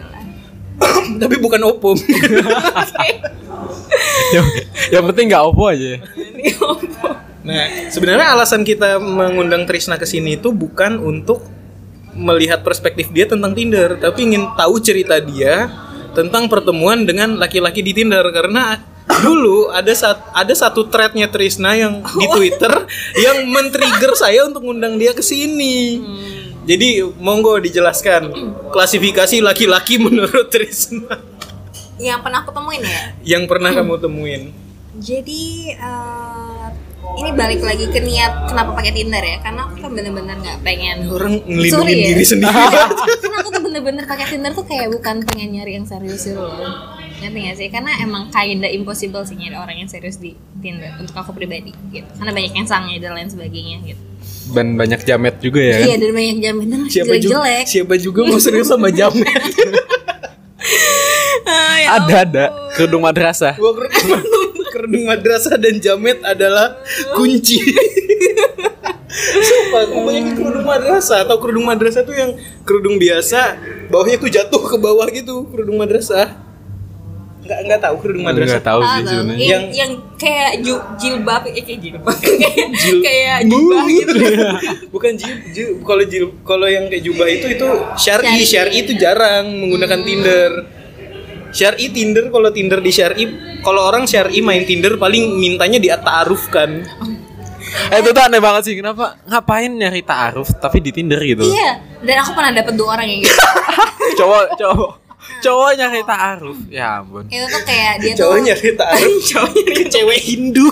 Tapi 1.21 1.35
bukan 1.41 1.61
Oppo. 1.65 1.97
yang, 4.35 4.45
yang 4.93 5.03
penting 5.09 5.25
nggak 5.33 5.41
opo 5.41 5.73
aja. 5.73 5.97
Nah, 7.47 7.63
sebenarnya 7.89 8.35
alasan 8.35 8.67
kita 8.67 8.99
mengundang 8.99 9.65
Trisna 9.65 9.97
ke 9.97 10.05
sini 10.05 10.37
itu 10.37 10.51
bukan 10.51 10.99
untuk 10.99 11.41
melihat 12.17 12.65
perspektif 12.65 13.13
dia 13.13 13.29
tentang 13.29 13.53
Tinder, 13.53 13.95
tapi 14.01 14.27
ingin 14.27 14.49
tahu 14.57 14.81
cerita 14.81 15.21
dia 15.21 15.69
tentang 16.17 16.49
pertemuan 16.49 17.05
dengan 17.05 17.37
laki-laki 17.37 17.85
di 17.85 17.93
Tinder 17.93 18.25
karena 18.33 18.81
dulu 19.21 19.69
ada 19.69 19.93
saat 19.93 20.19
ada 20.33 20.53
satu 20.53 20.89
threadnya 20.89 21.29
Trisna 21.29 21.77
yang 21.77 22.01
di 22.01 22.25
Twitter 22.27 22.73
yang 23.15 23.45
men-trigger 23.47 24.17
saya 24.17 24.49
untuk 24.49 24.65
ngundang 24.65 24.97
dia 24.97 25.13
ke 25.13 25.21
sini. 25.21 26.01
Jadi 26.67 26.99
monggo 27.21 27.63
dijelaskan 27.63 28.27
klasifikasi 28.75 29.39
laki-laki 29.39 29.95
menurut 30.03 30.51
Trisna 30.51 31.15
Yang 31.95 32.19
pernah 32.27 32.39
aku 32.43 32.51
temuin 32.51 32.83
ya. 32.83 33.03
yang 33.23 33.43
pernah 33.47 33.71
kamu 33.71 33.95
temuin. 34.03 34.43
Jadi 34.99 35.71
eh, 35.71 36.56
ini 37.17 37.29
balik 37.33 37.61
lagi 37.63 37.85
ke 37.89 37.99
niat 38.03 38.51
kenapa 38.51 38.75
pakai 38.75 38.91
Tinder 38.93 39.23
ya? 39.23 39.37
Karena 39.41 39.65
aku 39.65 39.75
kan 39.81 39.91
bener-bener 39.95 40.35
nggak 40.37 40.57
pengen 40.61 40.97
Orang 41.09 41.39
ngelindungin 41.47 41.73
Sorry 41.73 41.93
ya. 41.95 42.07
diri 42.13 42.25
sendiri. 42.27 42.63
Karena 43.23 43.37
aku 43.41 43.49
tuh 43.49 43.61
bener-bener 43.63 44.03
pakai 44.05 44.25
Tinder 44.29 44.51
tuh 44.53 44.65
kayak 44.67 44.91
bukan 44.93 45.23
pengen 45.25 45.49
nyari 45.57 45.79
yang 45.79 45.85
serius 45.87 46.27
gitu 46.27 46.37
loh. 46.37 46.53
Ngerti 47.17 47.39
gak 47.49 47.55
sih? 47.57 47.67
Karena 47.73 47.91
emang 47.97 48.29
kinda 48.29 48.69
impossible 48.69 49.25
sih 49.25 49.33
nyari 49.33 49.57
orang 49.57 49.77
yang 49.81 49.89
serius 49.89 50.21
di 50.21 50.37
Tinder 50.61 50.93
untuk 51.01 51.17
aku 51.17 51.33
pribadi 51.33 51.73
gitu. 51.89 52.09
Karena 52.21 52.29
banyak 52.35 52.53
yang 52.53 52.67
sange 52.69 53.01
dan 53.01 53.17
lain 53.17 53.29
sebagainya 53.31 53.81
gitu. 53.87 54.01
Dan 54.53 54.77
banyak 54.79 55.01
jamet 55.03 55.35
juga 55.41 55.59
ya. 55.59 55.77
Iya, 55.83 55.95
dan 55.99 56.11
banyak 56.13 56.37
jamin 56.39 56.67
dan 56.71 56.79
siapa 56.87 57.15
juga 57.19 57.43
jelek-jelek. 57.43 57.65
siapa 57.67 57.93
juga 57.99 58.19
mau 58.29 58.39
serius 58.39 58.69
sama 58.69 58.93
jamet. 58.93 59.25
Ya 61.77 61.89
Ada 61.95 62.15
ada 62.23 62.45
kerudung 62.73 63.03
madrasah. 63.03 63.53
Kerudung, 64.67 65.09
madrasah 65.09 65.57
dan 65.57 65.79
jamet 65.79 66.21
adalah 66.21 66.77
kunci. 67.11 67.57
Sumpah, 69.09 69.87
aku 69.87 69.97
bayangin 70.05 70.35
kerudung 70.35 70.67
madrasah 70.67 71.25
atau 71.25 71.39
kerudung 71.39 71.65
madrasah 71.65 72.03
tuh 72.03 72.13
yang 72.13 72.35
kerudung 72.61 72.99
biasa, 72.99 73.57
bawahnya 73.87 74.17
tuh 74.19 74.29
jatuh 74.29 74.61
ke 74.61 74.77
bawah 74.77 75.07
gitu, 75.09 75.49
kerudung 75.49 75.79
madrasah. 75.79 76.45
Enggak 77.41 77.59
enggak 77.63 77.79
tahu 77.79 77.95
kerudung 78.03 78.25
madrasah. 78.27 78.59
Enggak 78.59 78.67
tahu 78.67 78.81
sih 78.83 79.01
sebenarnya. 79.07 79.39
Yang, 79.39 79.47
Yang- 79.47 79.65
yang 79.71 79.91
kayak 80.19 80.51
ju- 80.61 80.85
jilbab, 80.99 81.41
eh 81.47 81.63
kayak 81.63 81.79
jilbab, 81.79 82.17
kayak 82.19 82.53
kayak 83.01 83.37
jubah 83.49 83.83
gitu. 83.87 84.13
Bukan 84.93 85.11
jil, 85.15 85.35
jil 85.49 85.67
kalau 85.81 86.03
jil 86.03 86.25
kalau 86.43 86.67
yang 86.67 86.85
kayak 86.85 87.01
jubah 87.01 87.25
itu 87.25 87.47
itu 87.49 87.67
syar'i, 87.95 88.35
Syar'i. 88.37 88.45
syar'i 88.45 88.77
itu 88.83 88.93
jarang 88.93 89.47
menggunakan 89.47 89.99
Tinder. 90.03 90.51
Syar'i 91.51 91.89
Tinder 91.91 92.29
kalau 92.29 92.49
Tinder 92.51 92.79
di 92.83 92.91
syar'i 92.91 93.23
kalau 93.63 93.87
orang 93.87 94.07
syar'i 94.07 94.39
main 94.43 94.63
Tinder 94.67 94.95
paling 94.99 95.37
mintanya 95.39 95.79
diataarufkan. 95.79 96.83
Eh 97.91 97.99
itu 97.99 98.09
tuh 98.15 98.23
aneh 98.23 98.39
banget 98.39 98.71
sih. 98.71 98.75
Kenapa 98.79 99.19
ngapain 99.27 99.71
nyari 99.71 99.99
ta'aruf 100.03 100.55
tapi 100.59 100.79
di 100.79 100.91
Tinder 100.95 101.19
gitu? 101.19 101.43
Iya, 101.43 101.83
dan 102.03 102.15
aku 102.23 102.31
pernah 102.31 102.51
dapet 102.55 102.73
dua 102.79 102.89
orang 102.95 103.07
yang 103.11 103.19
gitu. 103.27 103.35
Cowok 104.19 104.45
cowok 104.55 104.91
cowok 105.43 105.71
nyari 105.75 106.01
ta'aruf. 106.07 106.57
Ya 106.71 107.03
ampun. 107.03 107.27
itu 107.27 107.45
tuh 107.51 107.63
kayak 107.67 107.93
dia 107.99 108.11
tuh 108.15 108.17
Cowok 108.23 108.37
nyari 108.47 108.69
taaruf, 108.75 109.21
ke 109.75 109.83
cewek 109.91 110.19
Hindu. 110.23 110.69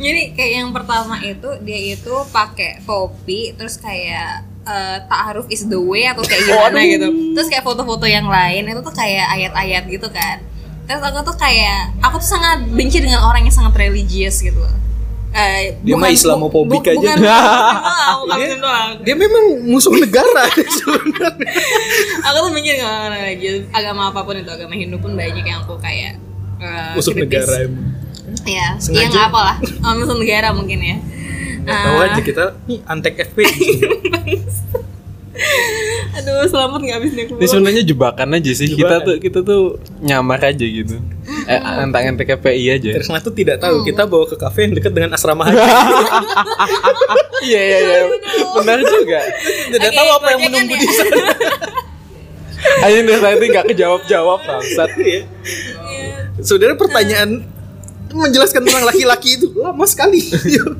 jadi 0.00 0.22
kayak 0.32 0.52
yang 0.64 0.70
pertama 0.72 1.20
itu 1.20 1.60
dia 1.60 1.80
itu 1.92 2.14
pakai 2.32 2.80
topi 2.88 3.52
terus 3.52 3.76
kayak 3.76 4.49
eh, 4.62 4.98
ta'aruf 5.04 5.46
is 5.48 5.64
the 5.66 5.78
way 5.78 6.04
atau 6.04 6.20
kayak 6.20 6.44
gimana 6.44 6.78
gitu 6.82 7.08
terus 7.32 7.48
kayak 7.48 7.62
foto-foto 7.62 8.04
yang 8.04 8.26
lain 8.26 8.66
itu 8.66 8.80
tuh 8.80 8.92
kayak 8.92 9.26
ayat-ayat 9.30 9.84
gitu 9.86 10.08
kan 10.08 10.40
terus 10.84 11.00
aku 11.00 11.22
tuh 11.22 11.36
kayak 11.36 11.94
aku 11.98 12.18
tuh 12.18 12.28
sangat 12.30 12.66
benci 12.66 12.98
dengan 12.98 13.22
orang 13.22 13.46
yang 13.46 13.54
sangat 13.54 13.74
religius 13.78 14.40
gitu 14.40 14.58
loh 14.58 14.76
Eh, 15.30 15.78
Dia 15.86 15.94
mah 15.94 16.10
bu- 16.10 16.18
aja. 16.90 16.98
bukan, 16.98 17.16
bukan 18.26 18.38
Dia- 18.42 18.58
doang. 18.58 18.90
Dia 18.98 19.14
memang 19.14 19.44
musuh 19.62 19.94
negara 19.94 20.42
sebenarnya. 20.50 21.46
aku 22.26 22.36
tuh 22.42 22.50
orang 22.82 23.22
religius 23.22 23.62
agama 23.70 24.10
apa 24.10 24.26
pun 24.26 24.34
itu 24.34 24.50
agama 24.50 24.74
Hindu 24.74 24.98
pun 24.98 25.14
banyak 25.14 25.46
yang 25.46 25.62
aku 25.62 25.78
kayak 25.78 26.18
eh, 26.58 26.92
Musuh 26.98 27.14
kritis. 27.14 27.46
negara 27.46 27.54
emang. 27.62 27.86
Ya 28.44 28.74
Sengaja. 28.76 29.02
ya 29.02 29.08
nggak 29.08 29.26
apa 29.28 29.40
lah 29.40 29.56
musuh 29.94 30.16
negara 30.16 30.48
mungkin 30.50 30.78
ya 30.78 30.96
Tahu 31.60 31.92
Ah. 31.94 32.08
aja 32.08 32.20
kita 32.20 32.44
nih 32.64 32.80
antek 32.82 33.20
FP. 33.22 33.38
aduh 36.10 36.44
selamat 36.44 36.80
nggak 36.80 36.96
habis 36.96 37.12
nih 37.14 37.24
Ini 37.30 37.46
sebenarnya 37.46 37.82
jebakan 37.84 38.28
aja 38.34 38.52
sih. 38.52 38.66
Kita 38.70 39.00
tuh 39.00 39.16
kita 39.16 39.38
tuh 39.40 39.76
nyamar 40.00 40.40
aja 40.40 40.60
gitu. 40.60 40.96
Eh 41.46 41.60
antang 41.60 42.04
antek 42.06 42.32
KPI 42.32 42.64
aja. 42.70 42.90
Trisna 42.96 43.20
tuh 43.20 43.32
tidak 43.32 43.56
tahu 43.56 43.84
kita 43.84 44.04
bawa 44.04 44.24
ke 44.24 44.36
kafe 44.36 44.68
yang 44.68 44.72
dekat 44.74 44.92
dengan 44.92 45.14
asrama 45.14 45.46
haji. 45.46 45.60
Iya 47.40 47.56
iya 47.56 47.78
iya. 47.80 48.00
Benar 48.52 48.78
juga. 48.80 49.20
Tidak 49.72 49.90
tahu 49.90 50.08
apa 50.12 50.26
yang 50.28 50.40
kebanyakan 50.40 50.60
menunggu 50.60 50.74
ya. 50.74 50.80
di 50.80 50.88
sana. 50.92 51.24
Ayo 52.84 52.98
nih 53.00 53.16
tadi 53.16 53.44
nggak 53.48 53.66
kejawab 53.68 54.02
jawab 54.04 54.40
bangsat. 54.44 54.90
Iya. 54.98 55.20
Saudara 56.40 56.76
pertanyaan 56.76 57.48
menjelaskan 58.12 58.60
tentang 58.66 58.84
laki-laki 58.86 59.38
itu 59.38 59.54
lama 59.56 59.84
sekali. 59.86 60.20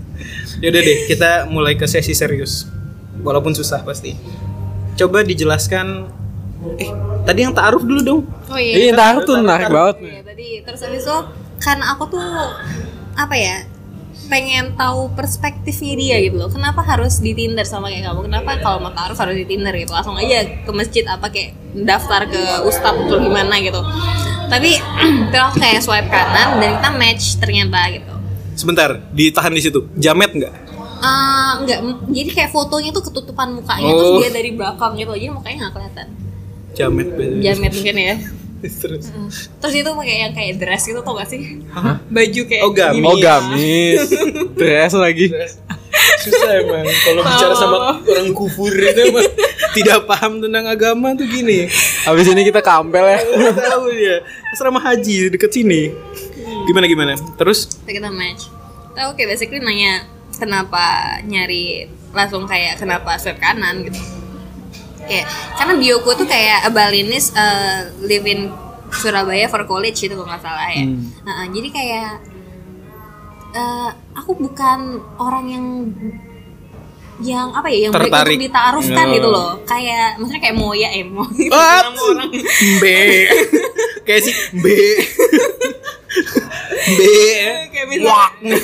Yaudah 0.62 0.80
deh, 0.82 0.98
kita 1.08 1.30
mulai 1.48 1.78
ke 1.78 1.86
sesi 1.88 2.12
serius. 2.12 2.68
Walaupun 3.20 3.54
susah 3.56 3.80
pasti. 3.86 4.16
Coba 4.96 5.24
dijelaskan 5.24 6.10
eh 6.76 6.90
tadi 7.24 7.40
yang 7.48 7.56
taaruf 7.56 7.80
dulu 7.80 8.00
dong. 8.04 8.22
oh 8.28 8.58
Iya, 8.60 8.92
taruh 8.92 9.24
tuh 9.24 9.40
menarik 9.40 9.72
banget. 9.72 9.96
Iya, 10.04 10.20
tadi 10.26 10.46
terus 10.60 10.80
habis 10.84 11.02
itu 11.08 11.18
karena 11.60 11.84
aku 11.96 12.04
tuh 12.12 12.28
apa 13.16 13.36
ya 13.36 13.56
pengen 14.30 14.78
tahu 14.78 15.10
perspektifnya 15.18 15.94
dia 15.98 16.16
gitu 16.22 16.38
loh 16.38 16.46
kenapa 16.46 16.86
harus 16.86 17.18
di 17.18 17.34
Tinder 17.34 17.66
sama 17.66 17.90
kayak 17.90 18.14
kamu 18.14 18.30
kenapa 18.30 18.50
kalau 18.62 18.78
mau 18.78 18.94
taruh 18.94 19.18
harus 19.18 19.36
di 19.42 19.44
Tinder 19.44 19.74
gitu 19.74 19.90
langsung 19.90 20.14
aja 20.14 20.46
ke 20.62 20.70
masjid 20.70 21.02
apa 21.10 21.26
kayak 21.34 21.58
daftar 21.74 22.30
ke 22.30 22.40
ustadz 22.62 23.10
atau 23.10 23.18
gimana 23.18 23.58
gitu 23.58 23.82
tapi 24.50 24.70
terus 25.30 25.42
aku 25.44 25.56
kayak 25.56 25.80
swipe 25.80 26.08
kanan 26.08 26.58
dan 26.58 26.70
kita 26.74 26.90
match 26.92 27.24
ternyata 27.36 27.80
gitu 27.88 28.12
Sebentar, 28.52 28.92
ditahan 29.08 29.48
di 29.50 29.62
situ. 29.62 29.88
Jamet 29.94 30.34
nggak? 30.34 30.54
Eh, 31.00 31.52
enggak 31.56 31.78
m- 31.80 32.04
jadi 32.10 32.28
kayak 32.30 32.50
fotonya 32.50 32.90
tuh 32.90 33.00
ketutupan 33.02 33.54
mukanya 33.54 33.88
Oh. 33.88 33.96
terus 33.96 34.12
dia 34.20 34.30
dari 34.34 34.50
belakang 34.52 34.92
gitu 34.94 35.12
jadi 35.12 35.30
mukanya 35.30 35.56
nggak 35.62 35.72
kelihatan 35.72 36.06
Jamet. 36.70 37.08
bener. 37.10 37.40
jamet 37.40 37.72
mungkin 37.72 37.96
ya 37.96 38.16
Terus. 38.60 39.08
terus 39.56 39.74
itu 39.74 39.88
pakai 39.88 40.16
yang 40.20 40.32
kayak 40.32 40.52
dress 40.54 40.84
gitu 40.84 41.00
tau 41.00 41.16
gak 41.16 41.24
sih 41.26 41.64
baju 42.06 42.40
kayak 42.44 42.62
Oh, 42.62 42.70
gamis. 42.70 43.00
Oh 43.02 43.16
gamis. 43.16 44.00
Dress 44.60 44.92
lagi. 44.92 45.32
Susah 46.20 46.50
emang 46.58 46.84
kalau 46.84 47.22
bicara 47.26 47.54
sama 47.56 47.76
orang 47.98 48.28
kufur 48.30 48.68
itu 48.68 49.00
emang 49.02 49.24
tidak 49.76 50.06
paham 50.08 50.42
tentang 50.42 50.66
agama 50.66 51.14
tuh 51.14 51.26
gini. 51.26 51.70
Habis 52.04 52.26
ini 52.30 52.42
kita 52.46 52.60
kampel 52.64 53.04
ya. 53.06 53.20
Tahu 53.54 53.84
dia. 53.94 54.22
Asrama 54.50 54.82
haji 54.82 55.30
deket 55.30 55.50
sini. 55.54 55.94
Gimana 56.66 56.86
gimana? 56.86 57.14
Terus 57.38 57.80
kita 57.86 58.10
match 58.12 58.46
Tahu 58.94 59.14
kayak 59.14 59.34
basically 59.34 59.62
nanya 59.62 60.06
kenapa 60.34 61.18
nyari 61.26 61.86
langsung 62.10 62.46
kayak 62.46 62.78
kenapa 62.78 63.14
swipe 63.18 63.38
kanan 63.38 63.86
gitu 63.86 63.98
kayak 65.06 65.26
karena 65.58 65.74
bioku 65.78 66.10
tuh 66.14 66.26
kayak 66.26 66.66
a 66.66 66.70
Balinese 66.70 67.34
uh, 67.34 67.86
live 68.02 68.26
in 68.26 68.50
Surabaya 68.90 69.46
for 69.46 69.62
college 69.66 69.98
itu 70.02 70.14
kalau 70.14 70.26
nggak 70.26 70.42
salah 70.42 70.70
ya 70.74 70.86
Nah, 71.22 71.46
jadi 71.54 71.68
kayak 71.70 72.12
eh, 73.54 73.90
aku 74.18 74.34
bukan 74.38 74.98
orang 75.18 75.46
yang 75.46 75.66
yang 77.20 77.52
apa 77.52 77.68
ya 77.68 77.86
yang 77.86 77.92
Tertarik. 77.92 78.34
untuk 78.34 78.42
ditaarufkan 78.48 79.06
Oh. 79.06 79.12
gitu 79.12 79.28
loh. 79.28 79.50
Kayak 79.64 80.16
maksudnya 80.16 80.40
kayak 80.40 80.56
Moya 80.56 80.88
eh 80.90 81.02
Mo 81.02 81.24
gitu, 81.30 81.50
What? 81.54 81.84
B 82.78 82.82
kayak 84.06 84.20
si 84.22 84.30
B 84.56 84.64
B 86.90 87.00
kayak 87.68 87.86
misalnya 87.86 88.56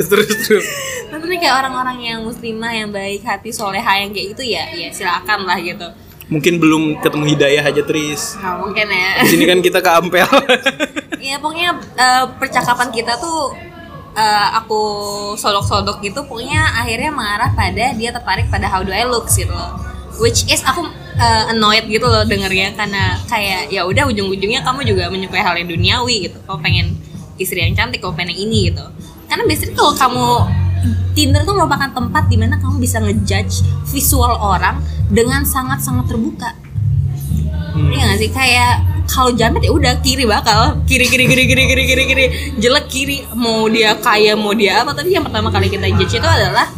terus 0.00 0.28
terus. 0.40 0.66
Maksudnya 1.12 1.38
kayak 1.38 1.54
orang-orang 1.60 1.98
yang 2.00 2.18
muslimah 2.24 2.72
yang 2.72 2.88
baik 2.88 3.20
hati 3.20 3.50
soleha 3.50 4.00
yang 4.00 4.10
kayak 4.10 4.32
gitu 4.32 4.42
ya 4.46 4.64
ya 4.72 4.88
silakan 4.88 5.44
lah 5.44 5.58
gitu. 5.60 5.84
Mungkin 6.30 6.56
belum 6.56 6.82
ketemu 7.02 7.24
hidayah 7.28 7.60
aja 7.60 7.82
Tris. 7.82 8.38
Nah 8.38 8.56
mungkin 8.56 8.86
ya. 8.86 9.20
Di 9.20 9.26
sini 9.28 9.44
kan 9.44 9.58
kita 9.58 9.78
ke 9.78 9.90
Ampel. 9.90 10.24
Ya 11.20 11.36
pokoknya 11.36 11.76
eh, 11.98 12.24
percakapan 12.38 12.88
kita 12.88 13.18
tuh 13.18 13.52
eh, 14.16 14.48
aku 14.58 14.80
sodok-sodok 15.38 16.02
gitu 16.02 16.24
pokoknya 16.26 16.62
akhirnya 16.78 17.10
mengarah 17.14 17.50
pada 17.54 17.94
dia 17.94 18.10
tertarik 18.10 18.50
pada 18.50 18.66
how 18.66 18.82
do 18.82 18.90
I 18.90 19.06
look 19.06 19.30
gitu 19.30 19.50
loh. 19.50 19.78
Which 20.20 20.44
is 20.52 20.60
aku 20.62 20.84
eh, 21.16 21.52
annoyed 21.52 21.86
gitu 21.88 22.04
loh 22.04 22.26
dengernya 22.26 22.76
karena 22.76 23.16
kayak 23.30 23.72
ya 23.72 23.86
udah 23.86 24.04
ujung-ujungnya 24.10 24.60
kamu 24.66 24.84
juga 24.84 25.08
menyukai 25.08 25.42
hal 25.42 25.54
yang 25.56 25.68
duniawi 25.70 26.30
gitu. 26.30 26.38
Kamu 26.44 26.58
pengen 26.60 26.86
istri 27.40 27.62
yang 27.64 27.72
cantik 27.72 28.04
kamu 28.04 28.14
pengen 28.16 28.36
ini 28.36 28.72
gitu. 28.72 28.84
Karena 29.30 29.46
biasanya 29.46 29.72
kalau 29.78 29.92
kamu 29.94 30.28
Tinder 31.12 31.44
tuh 31.44 31.52
merupakan 31.52 31.90
tempat 31.92 32.32
di 32.32 32.36
mana 32.40 32.56
kamu 32.56 32.80
bisa 32.80 33.02
ngejudge 33.04 33.60
visual 33.92 34.40
orang 34.40 34.80
dengan 35.12 35.44
sangat-sangat 35.44 36.08
terbuka. 36.08 36.56
Gak 37.76 38.16
sih? 38.16 38.30
Kayak 38.32 38.89
kalau 39.08 39.30
jamet 39.32 39.62
ya 39.64 39.72
udah 39.72 39.94
kiri 40.02 40.24
bakal. 40.26 40.80
Kiri 40.84 41.06
kiri 41.06 41.24
kiri 41.24 41.44
kiri 41.48 41.64
kiri 41.66 41.82
kiri 41.86 42.02
kiri. 42.04 42.24
Jelek 42.58 42.86
kiri. 42.90 43.16
Mau 43.32 43.68
dia 43.68 43.96
kaya 43.96 44.34
mau 44.34 44.52
dia 44.52 44.82
apa. 44.82 44.92
Tapi 44.92 45.14
yang 45.14 45.24
pertama 45.24 45.48
kali 45.48 45.70
kita 45.70 45.86
judge 45.94 46.18
itu 46.18 46.28
adalah 46.28 46.68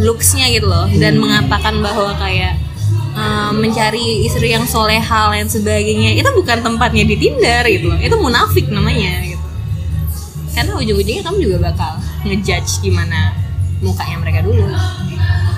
looksnya 0.00 0.50
gitu 0.50 0.66
loh. 0.66 0.90
Dan 0.90 1.20
mengatakan 1.22 1.78
bahwa 1.78 2.16
kayak 2.18 2.58
eh, 3.14 3.50
mencari 3.54 4.26
istri 4.26 4.50
yang 4.50 4.66
soleha 4.66 5.30
dan 5.30 5.46
sebagainya. 5.46 6.18
Itu 6.18 6.32
bukan 6.34 6.64
tempatnya 6.64 7.04
di 7.04 7.16
Tinder 7.16 7.62
gitu 7.68 7.92
loh. 7.92 7.98
Itu 8.00 8.16
munafik 8.18 8.66
namanya 8.72 9.22
gitu. 9.22 9.44
Karena 10.54 10.72
ujung-ujungnya 10.78 11.22
kamu 11.26 11.38
juga 11.42 11.58
bakal 11.70 11.92
ngejudge 12.22 12.78
gimana 12.80 13.34
mukanya 13.82 14.16
mereka 14.22 14.38
dulu. 14.40 14.70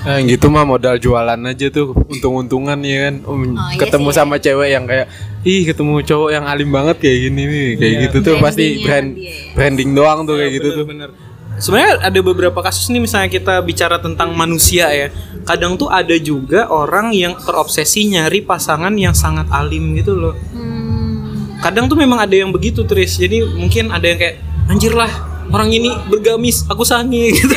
Nah, 0.07 0.23
gitu 0.23 0.47
mah 0.47 0.63
modal 0.63 0.95
jualan 0.95 1.35
aja 1.35 1.67
tuh 1.67 1.91
untung-untungan 1.91 2.79
ya 2.79 3.11
kan? 3.11 3.15
Um, 3.27 3.59
Oh, 3.59 3.67
iya 3.69 3.75
ketemu 3.75 4.09
sih. 4.09 4.15
sama 4.15 4.35
cewek 4.39 4.71
yang 4.71 4.87
kayak 4.87 5.11
ih 5.47 5.63
ketemu 5.63 6.03
cowok 6.03 6.29
yang 6.29 6.43
alim 6.43 6.67
banget 6.67 6.99
kayak 6.99 7.17
gini 7.23 7.41
nih 7.43 7.67
kayak 7.73 7.87
Iya. 7.89 8.01
gitu 8.03 8.17
tuh 8.21 8.35
pasti 8.37 8.83
brand 8.83 9.07
dia 9.09 9.23
ya. 9.23 9.31
branding 9.55 9.89
doang 9.93 10.19
tuh 10.23 10.35
kayak 10.35 10.51
gitu 10.53 10.69
tuh 10.73 10.85
Bener. 10.85 11.09
Sebenarnya 11.57 12.05
ada 12.05 12.19
beberapa 12.21 12.59
kasus 12.61 12.85
nih 12.87 13.01
misalnya 13.01 13.33
kita 13.33 13.65
bicara 13.65 13.97
tentang 13.97 14.29
manusia 14.31 14.93
ya. 14.93 15.09
Kadang 15.41 15.73
tuh 15.73 15.89
ada 15.89 16.13
juga 16.13 16.69
orang 16.69 17.09
yang 17.09 17.33
terobsesi 17.33 18.05
nyari 18.07 18.45
pasangan 18.45 18.93
yang 18.93 19.17
sangat 19.17 19.49
alim 19.49 19.97
gitu 19.97 20.13
loh. 20.13 20.37
hmm, 20.53 21.57
Kadang 21.57 21.89
tuh 21.89 21.97
memang 21.97 22.19
ada 22.19 22.35
yang 22.35 22.53
begitu 22.53 22.85
Tris. 22.85 23.17
Jadi 23.17 23.41
mungkin 23.41 23.89
ada 23.89 24.05
yang 24.05 24.21
kayak 24.21 24.37
anjir 24.69 24.93
lah 24.93 25.09
orang 25.49 25.73
ini 25.73 25.89
bergamis, 26.05 26.61
aku 26.67 26.85
sange 26.85 27.31
gitu. 27.33 27.55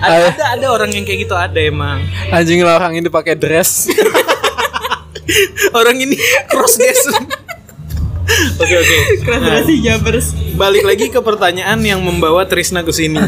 ada, 0.00 0.32
ada 0.32 0.44
ada 0.56 0.66
orang 0.66 0.90
yang 0.90 1.04
kayak 1.04 1.28
gitu 1.28 1.36
ada 1.36 1.60
emang. 1.60 2.02
anjing 2.30 2.58
lah 2.60 2.74
orang 2.74 2.96
ini 2.96 3.06
pakai 3.06 3.36
dress 3.36 3.86
Orang 5.72 5.96
ini 5.98 6.16
cross 6.46 6.76
dress. 6.76 7.00
Oke 8.62 8.74
oke. 8.78 8.98
Nah, 9.26 9.66
Jabers 9.66 10.38
balik 10.54 10.86
lagi 10.86 11.10
ke 11.10 11.18
pertanyaan 11.18 11.82
yang 11.82 11.98
membawa 11.98 12.46
Trisna 12.46 12.86
ke 12.86 12.94
sini. 12.94 13.18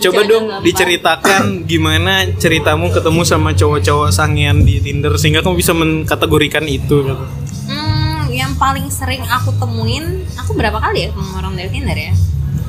Coba 0.00 0.24
Jangan 0.24 0.32
dong 0.32 0.44
gampang. 0.48 0.64
diceritakan 0.64 1.42
gimana 1.68 2.24
ceritamu 2.40 2.88
ketemu 2.88 3.20
sama 3.28 3.52
cowok-cowok 3.52 4.08
sangean 4.08 4.64
di 4.64 4.80
Tinder 4.80 5.12
sehingga 5.20 5.44
kamu 5.44 5.60
bisa 5.60 5.76
mengkategorikan 5.76 6.64
itu. 6.64 7.04
gitu. 7.04 7.24
Hmm, 7.68 8.32
yang 8.32 8.56
paling 8.56 8.88
sering 8.88 9.20
aku 9.28 9.52
temuin, 9.60 10.24
aku 10.40 10.56
berapa 10.56 10.80
kali 10.80 11.04
ya 11.04 11.08
ketemu 11.12 11.32
orang 11.36 11.52
dari 11.60 11.68
Tinder 11.68 11.98
ya? 12.00 12.12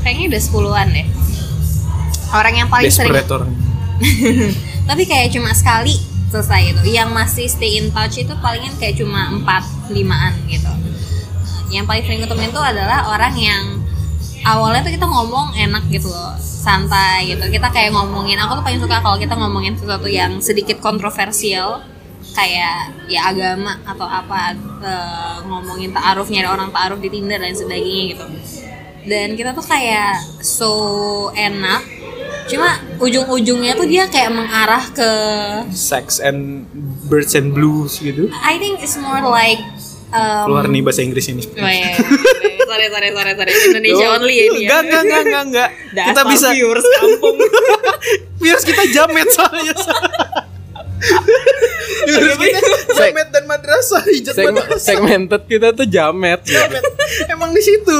Kayaknya 0.04 0.26
udah 0.36 0.42
sepuluhan 0.44 0.88
deh. 0.92 1.08
Orang 2.36 2.54
yang 2.60 2.68
paling 2.68 2.92
sering, 2.92 3.16
Desperate 3.16 3.32
orang. 3.32 3.52
tapi 4.92 5.04
kayak 5.08 5.32
cuma 5.32 5.56
sekali 5.56 5.96
selesai 6.32 6.74
itu. 6.74 6.82
Yang 6.96 7.10
masih 7.12 7.46
stay 7.52 7.78
in 7.78 7.92
touch 7.92 8.18
itu 8.24 8.34
palingan 8.40 8.74
kayak 8.80 8.96
cuma 8.98 9.28
empat 9.30 9.68
limaan 9.92 10.34
gitu. 10.48 10.72
Yang 11.72 11.86
paling 11.88 12.04
sering 12.08 12.22
ketemuin 12.24 12.52
itu 12.52 12.62
adalah 12.64 13.12
orang 13.12 13.36
yang 13.36 13.64
awalnya 14.48 14.82
tuh 14.88 14.96
kita 14.96 15.08
ngomong 15.08 15.54
enak 15.56 15.84
gitu 15.92 16.08
loh, 16.08 16.36
santai 16.40 17.36
gitu. 17.36 17.44
Kita 17.52 17.68
kayak 17.70 17.92
ngomongin, 17.92 18.40
aku 18.40 18.60
tuh 18.60 18.64
paling 18.64 18.80
suka 18.80 19.04
kalau 19.04 19.20
kita 19.20 19.36
ngomongin 19.36 19.76
sesuatu 19.76 20.08
yang 20.08 20.40
sedikit 20.40 20.80
kontroversial 20.80 21.84
kayak 22.32 22.96
ya 23.12 23.28
agama 23.28 23.76
atau 23.84 24.08
apa 24.08 24.56
eh, 24.80 25.38
ngomongin 25.44 25.92
ta'aruf 25.92 26.32
nyari 26.32 26.48
orang 26.48 26.72
ta'aruf 26.72 27.00
di 27.04 27.10
Tinder 27.12 27.42
dan 27.42 27.52
sebagainya 27.52 28.04
gitu 28.16 28.26
dan 29.10 29.34
kita 29.34 29.52
tuh 29.58 29.66
kayak 29.66 30.22
so 30.46 30.74
enak 31.34 31.82
cuma 32.52 32.70
ujung-ujungnya 32.98 33.74
tuh 33.74 33.86
dia 33.86 34.06
kayak 34.06 34.30
mengarah 34.30 34.84
ke 34.88 35.10
Sex 35.70 36.20
and 36.20 36.68
birds 37.06 37.32
and 37.32 37.52
blues 37.52 37.98
gitu. 37.98 38.28
I 38.36 38.56
think 38.56 38.80
it's 38.80 38.96
more 38.96 39.24
like 39.24 39.60
um, 40.10 40.46
Keluar 40.46 40.66
nih 40.66 40.82
bahasa 40.82 41.02
Inggris 41.02 41.26
ini. 41.26 41.42
oh, 41.42 41.64
iya, 41.64 41.92
iya. 41.92 42.08
sorry 42.62 42.88
sorry 42.88 43.10
sorry 43.10 43.32
sorry 43.34 43.52
Indonesia 43.70 44.06
Oh, 44.06 44.16
only 44.16 44.34
ya 44.34 44.44
ini 44.46 44.60
ya 44.62 44.68
Enggak, 44.70 44.80
enggak, 44.82 45.02
enggak, 45.02 45.22
enggak, 45.22 45.44
enggak. 45.46 45.70
kita 46.08 46.22
bisa 46.26 46.48
viewers 46.52 46.86
kampung 46.94 47.36
viewers 48.42 48.64
kita 48.64 48.84
jamet 48.90 49.28
soalnya. 49.30 49.76
viewers 52.06 52.38
kita 52.38 52.60
jamet 52.94 53.28
dan 53.30 53.44
madrasah 53.46 54.02
hijat 54.06 54.34
Seg- 54.34 54.48
madrasah. 54.50 54.80
segmented 54.80 55.42
kita 55.46 55.68
tuh 55.72 55.86
jamet 55.86 56.40
gitu. 56.42 56.56
Jamet. 56.56 56.84
Emang 57.28 57.52
di 57.52 57.60
situ. 57.60 57.98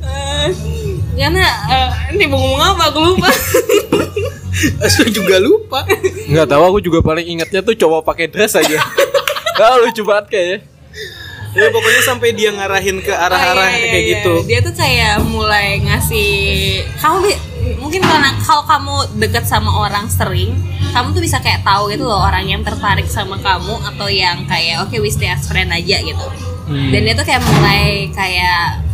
Eh, 0.00 0.48
karena 1.18 1.44
eh, 1.66 1.90
ini 2.14 2.24
mau 2.24 2.38
ngomong 2.38 2.62
apa 2.72 2.84
aku 2.88 2.98
lupa 3.02 3.28
Saya 4.90 5.06
juga 5.06 5.38
lupa. 5.38 5.86
nggak 6.26 6.46
tahu 6.46 6.62
aku 6.64 6.78
juga 6.80 6.98
paling 6.98 7.26
ingatnya 7.28 7.62
tuh 7.62 7.74
cowok 7.74 8.02
pakai 8.04 8.26
dress 8.26 8.54
aja 8.54 8.78
Nah, 9.54 9.78
lucu 9.82 10.02
banget 10.02 10.26
kayaknya 10.28 10.58
Ya 11.48 11.70
pokoknya 11.70 12.02
sampai 12.04 12.34
dia 12.34 12.50
ngarahin 12.50 13.00
ke 13.00 13.10
arah-arah 13.10 13.66
Oh, 13.66 13.72
iya, 13.72 13.78
iya, 13.80 13.88
kayak 13.88 14.04
iya. 14.04 14.12
gitu. 14.14 14.34
Dia 14.46 14.58
tuh 14.60 14.74
kayak 14.76 15.14
mulai 15.26 15.80
ngasih 15.80 16.30
kamu 17.00 17.16
mungkin 17.80 18.00
karena 18.04 18.30
kalau 18.38 18.62
kamu 18.62 18.94
deket 19.18 19.48
sama 19.48 19.72
orang 19.72 20.06
sering, 20.06 20.54
kamu 20.92 21.10
tuh 21.10 21.22
bisa 21.24 21.40
kayak 21.40 21.64
tahu 21.64 21.88
gitu 21.88 22.04
loh 22.04 22.20
orang 22.20 22.46
yang 22.46 22.60
tertarik 22.62 23.08
sama 23.08 23.40
kamu 23.40 23.74
atau 23.80 24.06
yang 24.06 24.44
kayak 24.44 24.84
oke 24.84 24.92
we 25.00 25.08
stay 25.08 25.26
as 25.26 25.48
friend 25.48 25.72
aja 25.72 25.98
gitu. 25.98 26.26
Hmm. 26.68 26.92
Dan 26.92 27.00
dia 27.08 27.14
tuh 27.16 27.24
kayak 27.24 27.42
mulai 27.42 28.12
kayak 28.12 28.84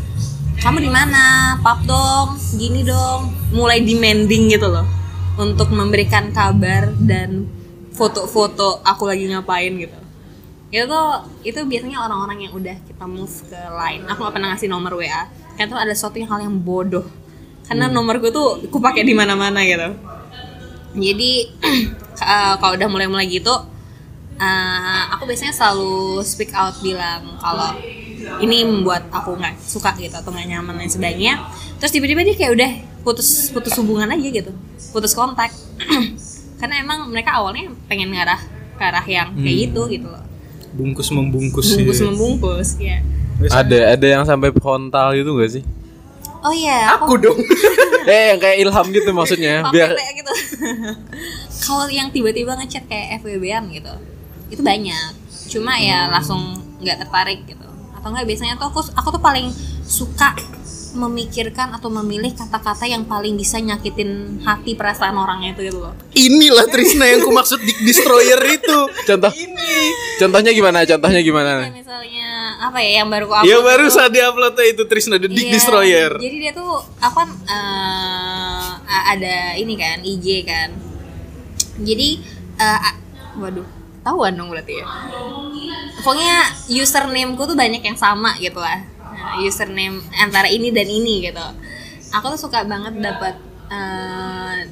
kamu 0.64 0.80
di 0.80 0.88
mana? 0.88 1.60
Pap 1.60 1.84
dong, 1.84 2.40
gini 2.56 2.80
dong. 2.88 3.28
Mulai 3.52 3.84
demanding 3.84 4.48
gitu 4.48 4.72
loh. 4.72 4.88
Untuk 5.36 5.68
memberikan 5.68 6.32
kabar 6.32 6.88
dan 7.04 7.44
foto-foto 7.92 8.80
aku 8.80 9.04
lagi 9.04 9.28
ngapain 9.28 9.76
gitu. 9.76 9.98
Itu 10.72 10.88
tuh 10.88 11.28
itu 11.44 11.60
biasanya 11.68 12.08
orang-orang 12.08 12.48
yang 12.48 12.52
udah 12.56 12.80
kita 12.80 13.04
move 13.04 13.36
ke 13.44 13.60
line. 13.76 14.08
Aku 14.08 14.24
gak 14.24 14.40
pernah 14.40 14.56
ngasih 14.56 14.72
nomor 14.72 14.96
WA 14.96 15.28
kan 15.54 15.68
tuh 15.68 15.76
ada 15.76 15.92
suatu 15.92 16.16
yang 16.16 16.32
hal 16.32 16.48
yang 16.48 16.56
bodoh. 16.56 17.04
Karena 17.68 17.92
nomor 17.92 18.16
gue 18.16 18.32
tuh 18.32 18.64
aku 18.64 18.80
pakai 18.80 19.04
di 19.04 19.12
mana-mana 19.12 19.60
gitu. 19.68 19.92
Jadi 20.96 21.30
eh, 22.24 22.54
kalau 22.56 22.72
udah 22.72 22.88
mulai-mulai 22.88 23.28
gitu 23.28 23.52
eh, 24.40 25.02
aku 25.12 25.28
biasanya 25.28 25.52
selalu 25.52 26.24
speak 26.24 26.56
out 26.56 26.72
bilang 26.80 27.36
kalau 27.36 27.76
ini 28.42 28.64
membuat 28.64 29.08
aku 29.12 29.36
nggak 29.36 29.60
suka 29.60 29.94
gitu 30.00 30.14
atau 30.14 30.30
nggak 30.30 30.46
nyaman 30.50 30.74
dan 30.80 30.90
sebagainya. 30.90 31.34
Terus 31.78 31.92
tiba-tiba 31.92 32.20
dia 32.24 32.36
kayak 32.36 32.52
udah 32.56 32.70
putus 33.04 33.52
putus 33.52 33.72
hubungan 33.80 34.08
aja 34.10 34.28
gitu. 34.28 34.52
Putus 34.92 35.12
kontak. 35.12 35.52
Karena 36.60 36.80
emang 36.80 37.10
mereka 37.12 37.36
awalnya 37.38 37.68
pengen 37.90 38.12
ngarah 38.14 38.40
ke 38.74 38.82
arah 38.82 39.06
yang 39.06 39.36
kayak 39.38 39.56
gitu 39.70 39.80
gitu 39.88 40.06
loh. 40.08 40.24
Bungkus 40.74 41.08
membungkus. 41.14 41.70
bungkus 41.70 41.98
gitu. 42.02 42.10
membungkus 42.10 42.70
ya 42.82 42.98
ada 43.50 43.98
ada 43.98 44.06
yang 44.06 44.22
sampai 44.22 44.54
frontal 44.54 45.12
gitu 45.16 45.34
gak 45.36 45.50
sih? 45.58 45.64
Oh 46.44 46.52
iya 46.52 46.92
Aku 47.00 47.16
dong. 47.16 47.40
eh 48.10 48.36
yang 48.36 48.38
kayak 48.40 48.56
ilham 48.60 48.86
gitu 48.92 49.10
maksudnya 49.16 49.64
biar 49.72 49.96
kayak 49.96 50.14
gitu. 50.20 50.32
Kalau 51.64 51.88
yang 51.88 52.12
tiba-tiba 52.12 52.52
ngechat 52.60 52.84
kayak 52.84 53.24
FWB-an 53.24 53.72
gitu 53.72 53.94
itu 54.52 54.60
banyak. 54.60 55.12
Cuma 55.48 55.80
ya 55.80 56.12
langsung 56.12 56.60
nggak 56.84 57.00
tertarik 57.04 57.42
gitu 57.48 57.64
atau 58.04 58.12
enggak 58.12 58.28
biasanya 58.28 58.54
tuh 58.54 58.68
aku 58.68 58.84
aku 58.92 59.08
tuh 59.10 59.22
paling 59.22 59.48
suka 59.80 60.36
memikirkan 60.94 61.72
atau 61.72 61.88
memilih 61.90 62.30
kata-kata 62.30 62.84
yang 62.84 63.02
paling 63.02 63.32
bisa 63.32 63.56
nyakitin 63.58 64.10
hati 64.40 64.76
perasaan 64.76 65.16
orangnya 65.16 65.50
itu 65.50 65.66
gitu 65.66 65.80
loh 65.80 65.96
Inilah 66.12 66.68
Trisna 66.68 67.08
yang 67.08 67.18
ku 67.18 67.32
maksud 67.32 67.58
Dick 67.58 67.80
Destroyer 67.80 68.38
itu. 68.46 68.78
contoh 69.02 69.32
contohnya 70.14 70.52
gimana 70.52 70.84
contohnya 70.84 71.18
gimana 71.18 71.64
kayak 71.64 71.74
misalnya 71.74 72.28
apa 72.60 72.78
ya 72.78 73.00
yang 73.00 73.08
baru 73.08 73.26
aku 73.26 73.42
Ya 73.42 73.56
upload 73.56 73.66
baru 73.66 73.84
tuh- 73.84 73.94
saat 73.96 74.10
diupload 74.12 74.54
itu 74.60 74.82
Trisna 74.84 75.16
The 75.16 75.26
Dick 75.26 75.48
Iya, 75.48 75.52
Destroyer. 75.52 76.12
Jadi 76.14 76.36
dia 76.38 76.52
tuh 76.52 76.70
apa 77.00 77.22
eh, 77.26 78.66
ada 78.84 79.34
ini 79.56 79.74
kan 79.74 79.98
IG 79.98 80.26
kan. 80.44 80.68
Jadi 81.76 82.22
a- 82.56 82.98
waduh, 83.36 83.66
tahuan 84.00 84.30
dong 84.32 84.46
berarti 84.48 84.78
ya. 84.78 84.86
Pokoknya 86.04 86.52
usernameku 86.68 87.48
tuh 87.48 87.56
banyak 87.56 87.80
yang 87.80 87.96
sama 87.96 88.36
gitu 88.36 88.60
lah. 88.60 88.84
Nah, 89.00 89.40
username 89.40 90.04
antara 90.20 90.52
ini 90.52 90.68
dan 90.68 90.84
ini 90.84 91.24
gitu. 91.24 91.40
Aku 92.12 92.28
tuh 92.36 92.40
suka 92.44 92.62
banget 92.68 93.00
dapat 93.00 93.40
eh, 93.72 94.68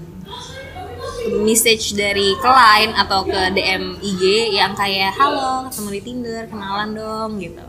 message 1.41 1.97
dari 1.97 2.37
klien 2.37 2.93
atau 2.93 3.25
ke 3.25 3.41
DM 3.57 3.97
IG 4.05 4.53
yang 4.53 4.77
kayak 4.77 5.17
halo 5.17 5.67
ketemu 5.71 5.89
di 5.89 6.01
Tinder 6.05 6.43
kenalan 6.51 6.91
dong 6.93 7.39
gitu 7.39 7.63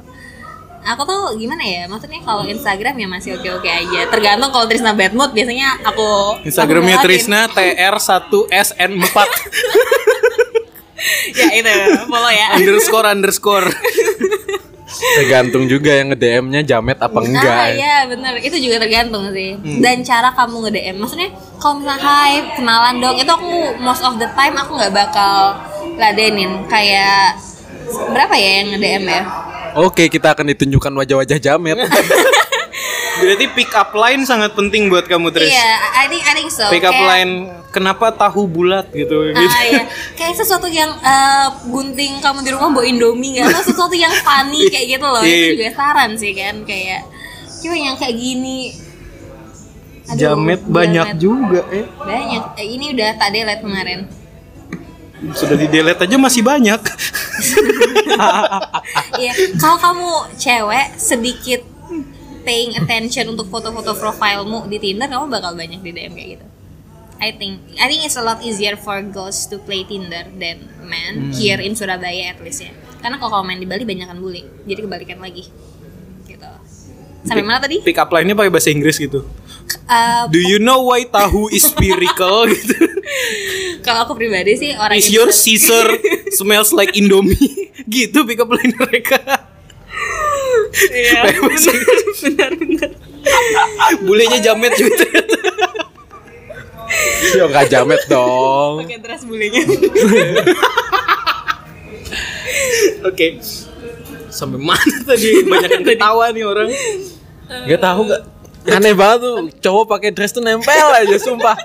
aku 0.83 1.01
tuh 1.07 1.23
gimana 1.39 1.63
ya 1.63 1.87
maksudnya 1.87 2.19
kalau 2.27 2.43
Instagram 2.43 2.95
ya 2.99 3.07
masih 3.07 3.39
oke 3.39 3.49
oke 3.61 3.69
aja 3.69 4.01
tergantung 4.11 4.51
kalau 4.51 4.67
Trisna 4.67 4.91
bad 4.91 5.15
mood 5.15 5.31
biasanya 5.31 5.79
aku 5.87 6.39
Instagramnya 6.43 6.99
Trisna 6.99 7.47
TR1SN4 7.55 9.17
ya 11.39 11.47
itu 11.59 11.71
follow 12.07 12.31
ya. 12.31 12.47
Underscore 12.57 13.07
underscore. 13.09 13.67
tergantung 14.93 15.65
juga 15.65 15.89
yang 15.89 16.13
nge 16.13 16.19
DM-nya 16.21 16.61
jamet 16.63 16.97
apa 17.01 17.19
enggak. 17.19 17.49
Ah 17.49 17.69
iya 17.73 17.97
bener. 18.05 18.37
Itu 18.39 18.57
juga 18.61 18.77
tergantung 18.81 19.29
sih. 19.33 19.57
Dan 19.81 20.05
cara 20.05 20.29
kamu 20.33 20.69
nge 20.69 20.71
DM 20.73 20.95
maksudnya 21.01 21.29
kalau 21.57 21.81
misalnya 21.81 22.01
hai 22.01 22.33
kenalan 22.55 22.95
dong. 23.01 23.15
Itu 23.17 23.31
aku 23.33 23.53
most 23.81 24.05
of 24.05 24.21
the 24.21 24.29
time 24.37 24.55
aku 24.55 24.77
nggak 24.77 24.93
bakal 24.93 25.57
ladenin. 25.97 26.65
Kayak 26.69 27.41
berapa 28.13 28.33
ya 28.37 28.49
yang 28.61 28.67
nge 28.73 28.79
DM 28.79 29.03
ya? 29.09 29.23
Oke, 29.73 30.05
kita 30.05 30.37
akan 30.37 30.53
ditunjukkan 30.53 30.93
wajah-wajah 30.93 31.37
jamet. 31.41 31.77
Berarti 33.13 33.45
pick 33.49 33.71
up 33.71 33.93
line 33.93 34.23
sangat 34.23 34.51
penting 34.51 34.87
buat 34.87 35.05
kamu 35.05 35.29
Tris. 35.29 35.47
iya 35.47 35.71
I 35.95 36.05
think 36.07 36.23
I 36.23 36.33
think 36.33 36.49
so 36.49 36.65
Pick 36.67 36.81
up 36.81 36.91
Kayak- 36.91 37.07
line 37.07 37.31
kenapa 37.69 38.09
tahu 38.09 38.45
bulat 38.45 38.89
gitu 38.89 39.25
gitu. 39.27 39.37
Ah 39.39 39.63
iya, 39.63 39.83
kayak 40.13 40.33
sesuatu 40.35 40.65
yang 40.65 40.93
eh, 40.95 41.45
gunting 41.65 42.17
kamu 42.19 42.41
di 42.41 42.49
rumah 42.49 42.69
bawa 42.71 42.85
Indomie 42.85 43.35
nggak 43.35 43.49
atau 43.49 43.63
sesuatu 43.63 43.93
yang 43.93 44.13
funny 44.15 44.65
kayak 44.73 44.87
gitu 44.91 45.05
loh. 45.05 45.21
Iya. 45.21 45.37
Itu 45.47 45.53
juga 45.55 45.69
saran 45.73 46.11
sih 46.13 46.31
kan 46.31 46.55
kayak 46.63 47.01
cuma 47.59 47.75
yang 47.75 47.95
kayak 47.95 48.13
gini 48.13 48.75
Aduh, 50.03 50.19
Jamet 50.19 50.61
banyak 50.63 51.07
jamet. 51.09 51.17
juga 51.17 51.61
eh. 51.69 51.87
Banyak. 51.95 52.43
Eh, 52.57 52.67
ini 52.69 52.91
udah 52.91 53.09
tak 53.15 53.29
delete 53.31 53.63
kemarin. 53.63 53.99
Sudah 55.31 55.55
di 55.55 55.67
delete 55.67 56.03
aja 56.03 56.17
masih 56.17 56.41
banyak. 56.41 56.81
Iya, 59.13 59.31
kalau 59.57 59.77
kamu 59.79 60.09
cewek 60.35 60.87
sedikit 60.95 61.61
paying 62.43 62.75
attention 62.77 63.31
untuk 63.31 63.47
foto-foto 63.49 63.95
profilemu 63.95 64.67
di 64.67 64.77
Tinder, 64.79 65.07
kamu 65.07 65.25
bakal 65.31 65.55
banyak 65.55 65.79
di 65.79 65.91
DM 65.95 66.13
kayak 66.13 66.29
gitu. 66.39 66.45
I 67.23 67.31
think 67.31 67.63
I 67.79 67.87
think 67.87 68.03
it's 68.03 68.19
a 68.19 68.25
lot 68.25 68.43
easier 68.43 68.75
for 68.75 68.99
girls 68.99 69.47
to 69.47 69.55
play 69.63 69.87
Tinder 69.87 70.27
than 70.35 70.67
men 70.83 71.31
here 71.31 71.55
in 71.63 71.71
Surabaya 71.71 72.35
at 72.35 72.43
least 72.43 72.67
ya. 72.67 72.75
Karena 72.99 73.15
kalau 73.15 73.39
kamu 73.39 73.45
main 73.47 73.59
di 73.63 73.67
Bali 73.67 73.83
banyak 73.87 74.07
kan 74.11 74.19
bully, 74.19 74.43
jadi 74.67 74.83
kebalikan 74.83 75.23
lagi. 75.23 75.47
Gitu. 76.27 76.51
Sampai 77.23 77.43
mana 77.43 77.63
tadi? 77.63 77.79
Pick 77.79 77.95
up 77.95 78.11
line-nya 78.11 78.35
pakai 78.35 78.51
bahasa 78.51 78.71
Inggris 78.71 78.99
gitu. 78.99 79.23
Uh, 79.87 80.27
Do 80.27 80.39
you 80.39 80.59
know 80.59 80.83
why 80.91 81.07
tahu 81.07 81.47
is 81.47 81.63
spherical 81.63 82.47
gitu? 82.51 82.75
kalau 83.83 84.07
aku 84.07 84.15
pribadi 84.15 84.55
sih 84.59 84.71
orang 84.75 84.95
Is 84.95 85.11
your 85.11 85.31
Caesar 85.31 85.87
smells 86.35 86.75
like 86.75 86.91
Indomie? 86.95 87.71
gitu 87.91 88.23
pick 88.27 88.39
up 88.43 88.51
line 88.51 88.75
mereka. 88.75 89.42
Iya, 90.73 91.29
Inggris. 91.37 91.65
benar-benar. 92.23 92.89
Bulenya 94.03 94.39
jamet 94.41 94.73
juga 94.73 95.05
ternyata. 95.05 95.37
Yo 97.33 97.45
gak 97.49 97.69
jamet 97.69 98.01
dong. 98.09 98.83
Pakai 98.85 98.99
dress 99.01 99.23
bulenya. 99.25 99.61
Oke. 103.05 103.39
Sampai 104.33 104.57
mana 104.57 104.95
tadi? 105.05 105.45
Banyak 105.45 105.71
yang 105.81 105.85
ketawa 105.85 106.33
nih 106.33 106.43
orang. 106.45 106.69
Gak 107.69 107.81
tahu 107.81 108.01
gak? 108.09 108.21
Aneh 108.63 108.95
banget 108.95 109.19
tuh 109.27 109.35
cowok 109.59 109.85
pakai 109.91 110.09
dress 110.15 110.31
tuh 110.31 110.39
nempel 110.39 110.89
aja 110.95 111.17
sumpah. 111.19 111.57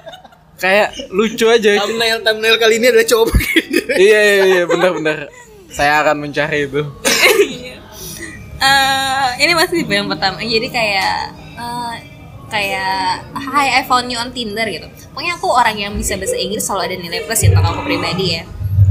Kayak 0.58 0.90
lucu 1.14 1.46
aja. 1.46 1.78
Thumbnail 1.86 2.18
thumbnail 2.26 2.56
kali 2.58 2.82
ini 2.82 2.90
adalah 2.90 3.06
cowok 3.06 3.26
pakai 3.30 3.60
iya 3.94 4.20
iya 4.20 4.44
iya 4.44 4.62
benar-benar. 4.66 5.30
Saya 5.70 6.02
akan 6.02 6.26
mencari 6.26 6.66
itu. 6.66 6.82
Eh, 8.58 9.26
ini 9.46 9.52
masih 9.54 9.86
yang 9.86 10.10
pertama. 10.10 10.42
Jadi 10.42 10.66
kayak 10.66 11.30
eh, 11.54 11.94
kayak 12.50 13.22
Hi 13.38 13.78
I 13.78 13.82
found 13.86 14.10
you 14.10 14.18
on 14.18 14.34
Tinder 14.34 14.66
gitu. 14.66 14.90
Pokoknya 15.14 15.38
aku 15.38 15.48
orang 15.54 15.76
yang 15.78 15.92
bisa 15.94 16.18
bahasa 16.18 16.34
Inggris 16.34 16.66
selalu 16.66 16.82
ada 16.90 16.96
nilai 16.98 17.20
plus 17.22 17.38
ya 17.38 17.54
kalau 17.54 17.78
aku 17.78 17.82
pribadi 17.86 18.40
ya. 18.40 18.44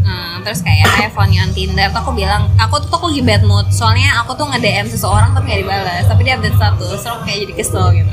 Hmm, 0.07 0.39
terus 0.39 0.63
kayak 0.63 0.87
I 1.03 1.11
found 1.11 1.35
you 1.35 1.43
on 1.43 1.51
Tinder. 1.51 1.91
Tuh 1.91 1.99
aku 1.99 2.15
bilang 2.15 2.47
aku 2.55 2.79
tuh, 2.79 2.95
aku 2.95 3.11
lagi 3.11 3.23
bad 3.27 3.43
mood. 3.43 3.67
Soalnya 3.75 4.23
aku 4.23 4.39
tuh 4.39 4.47
nge-DM 4.47 4.87
seseorang 4.87 5.35
tapi 5.35 5.51
gak 5.51 5.59
dibalas 5.67 6.03
tapi 6.07 6.21
dia 6.23 6.39
update 6.39 6.55
status. 6.55 6.99
Terus 7.03 7.19
kayak 7.27 7.37
jadi 7.43 7.53
kesel 7.59 7.85
gitu. 7.91 8.11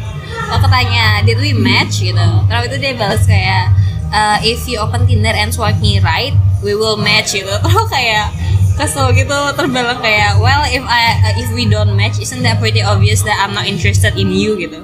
Aku 0.59 0.67
tanya 0.67 1.23
did 1.23 1.39
we 1.39 1.55
match? 1.55 2.03
Gitu. 2.03 2.27
Terus 2.51 2.63
itu 2.67 2.77
dia 2.83 2.93
balas 2.99 3.23
kayak 3.23 3.71
"Uh, 4.11 4.39
if 4.43 4.67
you 4.67 4.83
open 4.83 5.07
Tinder 5.07 5.31
and 5.31 5.55
swipe 5.55 5.79
me 5.79 6.03
right 6.03 6.35
we 6.67 6.75
will 6.75 6.99
match 6.99 7.31
gitu. 7.39 7.47
Terus 7.63 7.87
kayak 7.87 8.27
kesel 8.75 9.15
gitu 9.15 9.39
terbalang 9.55 10.03
kayak 10.03 10.39
well 10.43 10.67
if 10.67 10.83
I 10.83 11.03
uh, 11.23 11.35
if 11.39 11.49
we 11.55 11.67
don't 11.71 11.95
match 11.95 12.19
isn't 12.19 12.43
that 12.43 12.59
pretty 12.59 12.83
obvious 12.83 13.23
that 13.23 13.39
I'm 13.39 13.55
not 13.55 13.71
interested 13.71 14.19
in 14.19 14.35
you 14.35 14.59
gitu 14.59 14.83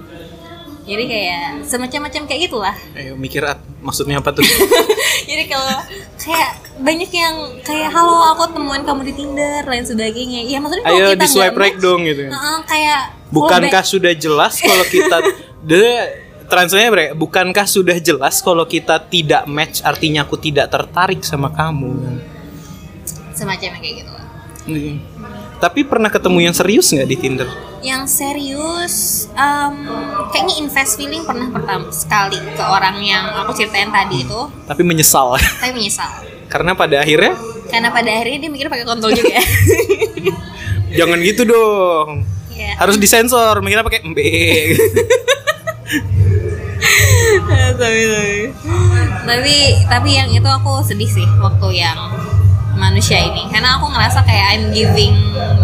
jadi 0.90 1.04
kayak 1.06 1.70
semacam-macam 1.70 2.26
kayak 2.26 2.40
gitulah 2.50 2.74
Ayo 2.98 3.14
mikir 3.14 3.46
At, 3.46 3.62
maksudnya 3.78 4.18
apa 4.18 4.34
tuh? 4.34 4.42
jadi 5.30 5.46
kalau 5.46 5.78
kayak 6.18 6.50
banyak 6.82 7.10
yang 7.14 7.34
kayak 7.62 7.94
halo 7.94 8.34
aku 8.34 8.50
temuin 8.50 8.82
kamu 8.82 9.06
di 9.06 9.14
Tinder 9.14 9.62
lain 9.70 9.86
sebagainya 9.86 10.50
ya 10.50 10.58
maksudnya 10.58 10.82
kalau 10.82 10.98
Ayo 10.98 11.06
kita 11.14 11.22
di 11.22 11.28
swipe 11.30 11.58
right 11.58 11.78
match, 11.78 11.84
dong 11.84 12.00
gitu. 12.10 12.22
Heeh, 12.26 12.58
kayak 12.66 13.00
Bukankah 13.30 13.84
sudah 13.86 14.12
jelas 14.18 14.58
kalau 14.58 14.86
kita 14.90 15.16
de 15.70 15.86
translate 16.50 16.90
bre, 16.90 17.06
bukankah 17.14 17.66
sudah 17.70 17.94
jelas 18.02 18.42
kalau 18.42 18.66
kita 18.66 18.98
tidak 19.06 19.46
match 19.46 19.86
artinya 19.86 20.26
aku 20.26 20.34
tidak 20.34 20.66
tertarik 20.66 21.22
sama 21.22 21.54
kamu. 21.54 22.18
Semacam 23.40 23.80
kayak 23.80 23.94
gitu 24.04 24.12
lah 24.12 24.26
Nih. 24.68 25.00
Tapi 25.56 25.88
pernah 25.88 26.12
ketemu 26.12 26.44
yang 26.44 26.54
serius 26.54 26.92
nggak 26.92 27.08
di 27.08 27.16
Tinder? 27.16 27.48
yang 27.80 28.04
serius 28.04 29.24
em, 29.32 29.88
kayaknya 30.32 30.54
invest 30.60 31.00
feeling 31.00 31.24
pernah 31.24 31.48
pertama 31.48 31.88
sekali 31.88 32.36
ke 32.36 32.60
orang 32.60 33.00
yang 33.00 33.24
aku 33.40 33.56
ceritain 33.56 33.88
tadi 33.88 34.20
itu. 34.24 34.40
Tapi 34.68 34.82
menyesal. 34.84 35.40
Tapi 35.64 35.72
menyesal. 35.72 36.12
Karena 36.52 36.76
pada 36.76 37.00
akhirnya? 37.00 37.40
Karena 37.72 37.88
pada 37.88 38.10
akhirnya 38.12 38.38
dia 38.46 38.50
mikir 38.52 38.68
pakai 38.68 38.84
kontol 38.84 39.16
juga. 39.16 39.40
Jangan 40.98 41.18
gitu 41.24 41.48
dong. 41.48 42.28
Iya. 42.52 42.76
Harus 42.76 43.00
disensor, 43.00 43.64
mikirnya 43.64 43.86
pakai 43.86 44.04
tapi 44.04 44.28
tapi 47.80 48.02
tapi 49.24 49.56
tapi 49.88 50.10
yang 50.12 50.28
itu 50.28 50.44
aku 50.44 50.84
sedih 50.84 51.08
sih 51.08 51.24
waktu 51.40 51.80
yang 51.80 51.96
manusia 52.80 53.20
ini. 53.20 53.44
Karena 53.52 53.76
aku 53.76 53.92
ngerasa 53.92 54.24
kayak 54.24 54.44
I'm 54.56 54.64
giving 54.72 55.12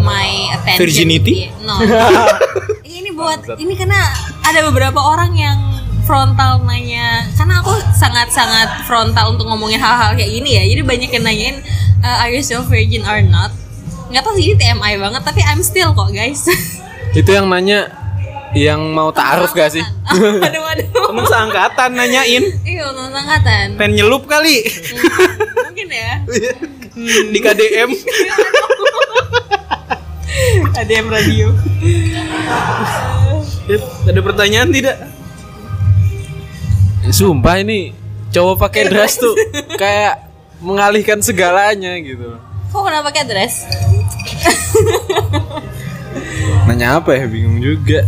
my 0.04 0.52
attention. 0.52 0.80
Virginity? 0.84 1.48
dia. 1.48 1.64
no. 1.64 1.80
Ini 2.96 3.12
buat 3.12 3.40
ini 3.60 3.76
karena 3.78 4.02
ada 4.42 4.66
beberapa 4.66 4.98
orang 4.98 5.32
yang 5.36 5.58
frontal 6.04 6.60
nanya. 6.64 7.24
Karena 7.38 7.60
aku 7.64 7.72
sangat 7.96 8.28
sangat 8.32 8.84
frontal 8.84 9.36
untuk 9.36 9.46
ngomongin 9.48 9.78
hal-hal 9.80 10.16
kayak 10.16 10.30
gini 10.32 10.58
ya. 10.58 10.64
Jadi 10.64 10.82
banyak 10.82 11.10
yang 11.12 11.24
nanyain 11.24 11.56
"Uh, 12.02 12.24
are 12.24 12.32
you 12.32 12.42
still 12.42 12.64
virgin 12.66 13.04
or 13.06 13.20
not? 13.22 13.52
Nggak 14.10 14.22
tahu 14.26 14.34
sih 14.38 14.52
ini 14.52 14.54
TMI 14.58 14.92
banget 14.98 15.22
tapi 15.22 15.40
I'm 15.44 15.62
still 15.62 15.92
kok 15.94 16.10
guys. 16.10 16.46
Itu 17.18 17.30
yang 17.32 17.46
nanya 17.46 17.92
yang 18.56 18.80
mau 18.96 19.12
taaruf 19.12 19.52
gak 19.52 19.68
sih? 19.74 19.84
aduh 20.46 20.64
aduh. 20.64 20.88
Temen 21.12 21.24
seangkatan 21.28 21.90
nanyain, 21.92 22.44
iya 22.64 22.88
nonton 22.88 23.12
angkatan 23.12 23.76
pengen 23.76 23.92
nyelup 24.00 24.24
kali 24.24 24.64
mungkin 25.66 25.88
ya 25.92 26.12
di 26.96 27.38
KDM. 27.44 27.90
ADM 30.76 31.06
radio 31.14 31.52
Ada 34.08 34.20
pertanyaan 34.24 34.72
tidak? 34.72 34.96
Sumpah 37.12 37.60
ini 37.60 37.92
cowok 38.32 38.56
pakai 38.66 38.88
dress 38.88 39.20
tuh 39.20 39.36
kayak 39.80 40.24
mengalihkan 40.64 41.20
segalanya 41.20 41.94
gitu. 42.00 42.40
kok 42.72 42.82
kenapa 42.82 43.12
pakai 43.12 43.24
dress 43.28 43.64
Nanya 46.66 46.98
apa 46.98 47.14
ya 47.14 47.28
bingung 47.28 47.60
juga. 47.62 48.02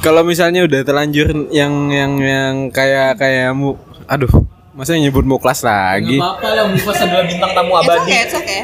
Kalau 0.00 0.22
misalnya 0.22 0.62
udah 0.64 0.80
terlanjur 0.86 1.50
yang 1.50 1.90
yang 1.90 2.16
yang 2.22 2.54
kayak 2.70 3.18
kayak 3.18 3.50
mu, 3.52 3.74
aduh, 4.06 4.45
masa 4.76 4.92
nyebut 4.94 5.24
muklas 5.24 5.64
lagi? 5.64 6.20
apa 6.20 6.46
lah, 6.46 6.68
Mufas 6.68 7.00
adalah 7.00 7.24
bintang 7.24 7.50
tamu 7.50 7.72
it's 7.72 7.80
abadi. 7.82 8.00
okay 8.02 8.18
it's 8.20 8.34
okay 8.34 8.60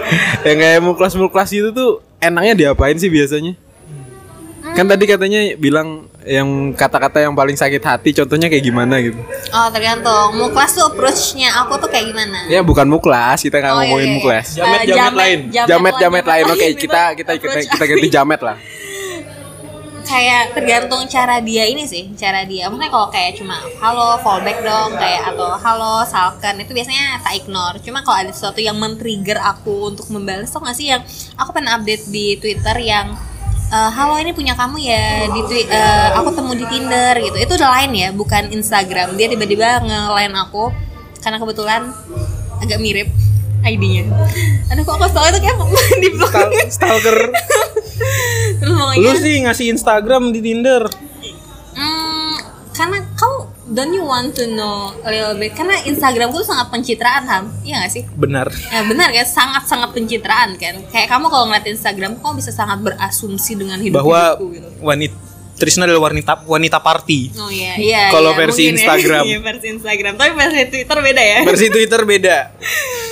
yang 0.48 0.58
kayak 0.58 0.80
muklas 0.80 1.12
muklas 1.14 1.50
itu 1.50 1.68
tuh 1.70 2.00
enaknya 2.18 2.52
diapain 2.56 2.96
sih 2.96 3.08
biasanya? 3.08 3.52
Kan 4.70 4.86
tadi 4.86 5.02
katanya 5.04 5.56
bilang 5.56 6.04
yang 6.22 6.46
kata-kata 6.72 7.18
yang 7.18 7.32
paling 7.32 7.56
sakit 7.56 7.80
hati, 7.80 8.12
contohnya 8.12 8.46
kayak 8.46 8.60
gimana 8.62 9.00
gitu? 9.00 9.16
oh 9.50 9.68
tergantung 9.68 10.36
mau 10.36 10.48
kelas 10.48 10.72
tuh 10.74 10.84
approach-nya 10.86 11.48
aku 11.58 11.76
tuh 11.76 11.88
kayak 11.88 12.08
gimana 12.08 12.44
Ya 12.46 12.60
bukan 12.60 12.84
muklas, 12.86 13.40
kita 13.40 13.56
nggak 13.56 13.72
Oh, 13.72 13.76
iya, 13.76 13.84
ngomongin 13.84 14.06
iya. 14.06 14.16
muklas. 14.16 14.46
Jamet, 14.54 14.78
Eh, 14.78 14.86
jamet 14.86 15.14
lain. 15.16 15.38
Jamet 15.50 15.94
jamet 15.96 16.24
lain, 16.24 16.44
oke 16.46 16.56
lain, 16.56 16.74
kita 16.76 17.02
kita 17.14 17.32
kita 17.36 17.58
kita 17.68 17.84
ganti 17.84 18.08
jamet 18.08 18.40
lah. 18.40 18.56
kayak 20.10 20.58
tergantung 20.58 21.06
cara 21.06 21.38
dia 21.38 21.70
ini 21.70 21.86
sih 21.86 22.10
cara 22.18 22.42
dia. 22.42 22.66
Maksudnya 22.66 22.90
kalau 22.90 23.08
kayak 23.14 23.38
cuma 23.38 23.62
halo 23.78 24.18
fallback 24.18 24.58
dong 24.66 24.98
kayak 24.98 25.30
atau 25.30 25.54
halo 25.54 26.02
salkan 26.02 26.58
itu 26.58 26.74
biasanya 26.74 27.22
tak 27.22 27.38
ignore. 27.38 27.78
Cuma 27.78 28.02
kalau 28.02 28.26
ada 28.26 28.32
sesuatu 28.34 28.58
yang 28.58 28.74
men-trigger 28.74 29.38
aku 29.38 29.94
untuk 29.94 30.10
membalas 30.10 30.50
tuh 30.50 30.58
nggak 30.58 30.74
sih 30.76 30.90
yang 30.90 31.02
aku 31.38 31.54
pernah 31.54 31.78
update 31.78 32.10
di 32.10 32.34
twitter 32.42 32.74
yang 32.82 33.14
eh, 33.70 33.90
halo 33.94 34.18
ini 34.18 34.34
punya 34.34 34.58
kamu 34.58 34.82
ya? 34.82 35.30
Di 35.30 35.40
twi- 35.46 35.70
eh, 35.70 36.08
aku 36.18 36.34
temu 36.34 36.58
di 36.58 36.66
tinder 36.66 37.14
gitu. 37.22 37.36
Itu 37.38 37.52
udah 37.54 37.70
lain 37.78 37.90
ya 37.94 38.08
bukan 38.10 38.50
instagram. 38.50 39.14
Dia 39.14 39.30
tiba-tiba 39.30 39.78
nge-line 39.86 40.34
aku 40.34 40.74
karena 41.22 41.38
kebetulan 41.38 41.86
agak 42.58 42.82
mirip 42.82 43.08
ID-nya 43.62 44.04
aduh 44.68 44.82
kok 44.82 44.94
aku 44.96 45.06
itu 45.06 45.38
kayak 45.38 45.56
di 46.02 46.08
blok 46.10 46.30
Stal- 46.30 46.70
Stalker. 46.70 47.18
terus 48.56 48.70
Lu 48.70 48.76
pokoknya 48.76 49.12
sih 49.16 49.34
ngasih 49.40 49.66
Instagram 49.70 50.30
di 50.30 50.40
Tinder. 50.40 50.82
Hmm, 51.70 52.34
karena 52.70 52.98
kau 53.12 53.48
don't 53.68 53.92
you 53.92 54.02
want 54.02 54.32
to 54.32 54.48
know 54.48 54.90
a 55.00 55.08
little 55.08 55.36
bit 55.36 55.54
karena 55.54 55.78
Instagram 55.84 56.28
tuh 56.30 56.42
sangat 56.42 56.68
pencitraan 56.68 57.22
ham 57.22 57.44
iya 57.62 57.78
gak 57.80 57.92
sih 57.92 58.02
Benar. 58.10 58.50
ya 58.50 58.82
benar 58.82 59.08
kan 59.10 59.22
sangat 59.22 59.62
sangat 59.64 59.94
pencitraan 59.94 60.58
kan 60.58 60.74
kayak 60.88 61.06
kamu 61.06 61.30
kalau 61.30 61.46
ngeliat 61.46 61.66
Instagram 61.68 62.18
kamu 62.18 62.32
bisa 62.36 62.50
sangat 62.50 62.82
berasumsi 62.82 63.54
dengan 63.54 63.78
hidup 63.78 64.02
Bahwa 64.02 64.34
hidupku 64.34 64.46
gitu 64.50 64.68
wanita 64.82 65.16
Trisna 65.54 65.84
adalah 65.84 66.08
wanita 66.08 66.48
wanita 66.48 66.80
party. 66.80 67.36
oh 67.36 67.52
iya 67.52 67.76
iya 67.76 68.02
Kalau 68.08 68.32
iya, 68.32 68.38
versi 68.40 68.62
ya. 68.64 68.68
Instagram. 68.72 69.24
iya 69.28 69.38
versi 69.38 69.66
Instagram 69.68 70.12
tapi 70.16 70.30
versi 70.32 70.62
Twitter 70.66 70.98
beda 70.98 71.22
ya 71.22 71.38
Versi 71.44 71.66
Twitter 71.68 72.00
beda. 72.02 72.36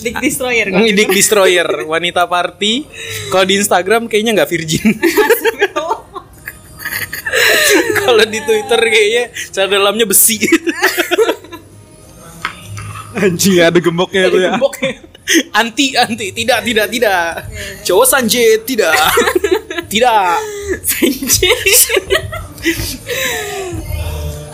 Dick 0.00 0.16
Destroyer 0.20 0.66
kok. 0.70 0.78
Dick 0.92 1.10
Destroyer, 1.10 1.68
wanita 1.88 2.28
party. 2.28 2.84
Kalau 3.32 3.44
di 3.48 3.54
Instagram 3.60 4.08
kayaknya 4.10 4.32
nggak 4.42 4.50
virgin. 4.50 4.86
Kalau 8.06 8.24
di 8.24 8.38
Twitter 8.40 8.80
kayaknya 8.80 9.24
cara 9.50 9.66
dalamnya 9.66 10.06
besi. 10.06 10.38
Anjing 13.16 13.64
ada 13.64 13.80
gemboknya 13.80 14.28
itu 14.28 14.38
ya. 14.38 14.50
Gemboknya. 14.54 14.92
anti 15.58 15.98
anti 15.98 16.30
tidak 16.30 16.62
tidak 16.62 16.86
tidak. 16.86 17.50
Cowok 17.82 18.06
Sanjay 18.06 18.62
tidak. 18.62 18.94
tidak. 19.92 20.38
Sanjay. 20.86 21.50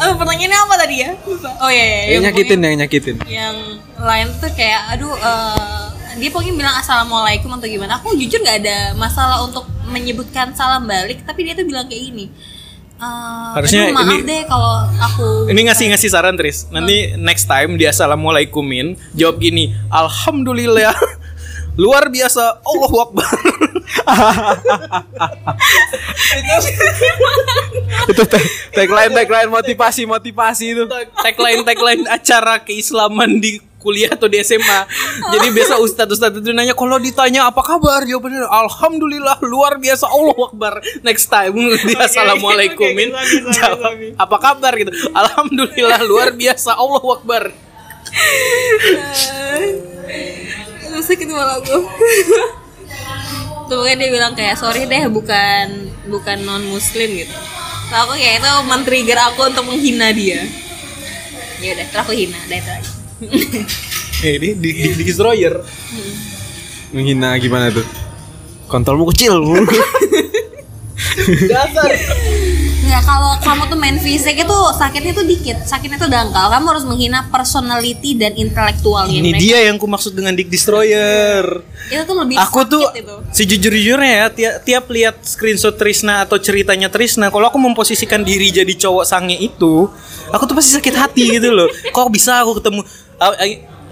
Oh, 0.02 0.18
pertanyaannya 0.18 0.58
apa 0.58 0.74
tadi 0.82 0.96
ya? 0.98 1.10
Lupa. 1.22 1.48
Oh 1.62 1.70
iya, 1.70 1.84
iya. 1.86 2.18
Yang 2.18 2.22
nyakitin 2.26 2.58
yang 2.58 2.74
nyakitin. 2.82 3.16
yang 3.30 3.54
lain 4.02 4.26
tuh 4.36 4.50
kayak 4.52 4.82
aduh 4.90 5.14
eh, 5.14 5.84
dia 6.18 6.28
pokoknya 6.28 6.54
bilang 6.54 6.74
assalamualaikum 6.74 7.48
atau 7.50 7.64
gimana 7.64 7.96
aku 7.96 8.12
jujur 8.14 8.38
nggak 8.38 8.58
ada 8.60 8.78
masalah 8.92 9.40
untuk 9.40 9.62
menyebutkan 9.86 10.52
salam 10.52 10.84
balik 10.84 11.22
tapi 11.22 11.42
dia 11.42 11.54
tuh 11.54 11.64
bilang 11.64 11.86
kayak 11.86 12.10
gini 12.10 12.26
eh, 12.98 13.50
Harusnya 13.54 13.88
aduh, 13.88 13.96
maaf 13.96 14.12
ini- 14.12 14.26
deh 14.26 14.42
kalau 14.44 14.74
aku 14.92 15.26
Ini 15.48 15.60
ngasih 15.66 15.86
ngasih 15.90 16.08
saran 16.08 16.34
Tris. 16.34 16.66
Nanti 16.68 17.14
next 17.16 17.44
time 17.44 17.74
dia 17.74 17.90
assalamualaikumin, 17.90 18.94
jawab 19.12 19.36
gini, 19.36 19.74
alhamdulillah. 19.90 20.94
Luar 21.82 22.06
biasa, 22.08 22.62
Allahu 22.62 22.96
Akbar. 23.00 23.26
itu 28.10 28.22
tag- 28.26 28.50
tagline 28.74 29.12
tagline 29.14 29.50
motivasi 29.50 30.02
motivasi 30.06 30.64
itu. 30.76 30.84
tagline 31.22 31.62
tagline 31.64 32.02
acara 32.08 32.60
keislaman 32.62 33.40
di 33.40 33.60
kuliah 33.82 34.14
atau 34.14 34.30
di 34.30 34.38
SMA. 34.46 34.86
Jadi 35.34 35.46
biasa 35.50 35.74
ustadz 35.82 36.14
ustadz 36.14 36.38
itu 36.38 36.54
nanya 36.54 36.70
kalau 36.70 37.02
ditanya 37.02 37.50
apa 37.50 37.66
kabar 37.66 38.06
jawabannya 38.06 38.46
alhamdulillah 38.46 39.42
luar 39.42 39.74
biasa 39.82 40.06
Allahu 40.06 40.54
Akbar. 40.54 40.78
Next 41.02 41.26
time 41.26 41.58
dia 41.82 42.06
assalamualaikumin 42.06 43.10
jawab 43.50 43.98
apa 44.14 44.36
kabar 44.38 44.72
gitu. 44.78 44.94
Alhamdulillah 45.10 46.00
luar 46.06 46.30
biasa 46.30 46.78
Allahu 46.78 47.18
Akbar. 47.18 47.50
Aduh, 50.86 51.02
sakit 51.02 51.26
malah 51.26 51.58
aku 51.58 51.80
tuh 53.72 53.80
pokoknya 53.80 53.96
dia 54.04 54.10
bilang 54.12 54.32
kayak 54.36 54.60
sorry 54.60 54.84
deh 54.84 55.08
bukan 55.08 55.88
bukan 56.12 56.36
non 56.44 56.60
muslim 56.68 57.08
gitu 57.16 57.32
Terus 57.88 58.08
aku 58.08 58.12
kayak 58.20 58.40
itu 58.40 58.50
men-trigger 58.68 59.18
aku 59.32 59.40
untuk 59.48 59.64
menghina 59.64 60.12
dia 60.12 60.44
ya 61.64 61.72
udah 61.72 61.86
terus 61.88 62.02
aku 62.04 62.12
hina 62.12 62.36
udah 62.36 62.58
itu 62.60 62.70
aja 62.70 62.92
Eh, 64.22 64.38
ini 64.38 64.54
di, 64.54 64.70
di, 64.70 64.86
di 64.94 65.02
destroyer. 65.02 65.58
Menghina 66.94 67.34
gimana 67.42 67.74
tuh? 67.74 67.82
Kontolmu 68.70 69.10
kecil. 69.10 69.34
Dasar. 71.50 71.90
Nggak, 72.82 73.02
kalau 73.06 73.32
kamu 73.38 73.62
tuh 73.70 73.78
main 73.78 73.96
fisik 74.02 74.42
itu 74.42 74.58
sakitnya 74.74 75.12
tuh 75.14 75.22
dikit, 75.22 75.58
sakitnya 75.62 76.02
tuh 76.02 76.10
dangkal. 76.10 76.50
Kamu 76.50 76.66
harus 76.66 76.84
menghina 76.84 77.30
personality 77.30 78.18
dan 78.18 78.34
intelektualnya 78.34 79.14
Ini 79.22 79.30
mereka. 79.30 79.42
dia 79.42 79.58
yang 79.70 79.78
ku 79.78 79.86
maksud 79.86 80.12
dengan 80.18 80.34
Dick 80.34 80.50
Destroyer. 80.50 81.62
Itu 81.88 82.02
tuh 82.02 82.16
lebih 82.18 82.36
aku 82.42 82.66
sakit 82.66 82.72
tuh 82.74 82.84
itu. 82.98 83.14
sejujur-jujurnya 83.32 84.12
ya 84.12 84.26
tiap, 84.34 84.54
tiap 84.66 84.84
lihat 84.90 85.16
screenshot 85.22 85.78
Trisna 85.78 86.26
atau 86.26 86.42
ceritanya 86.42 86.90
Trisna 86.90 87.30
kalau 87.30 87.46
aku 87.48 87.58
memposisikan 87.62 88.26
diri 88.26 88.50
jadi 88.50 88.74
cowok 88.74 89.04
sange 89.06 89.38
itu 89.38 89.86
aku 90.34 90.42
tuh 90.46 90.54
pasti 90.58 90.74
sakit 90.74 90.94
hati 90.98 91.38
gitu 91.38 91.54
loh 91.54 91.68
kok 91.70 92.08
bisa 92.10 92.42
aku 92.42 92.58
ketemu 92.58 92.80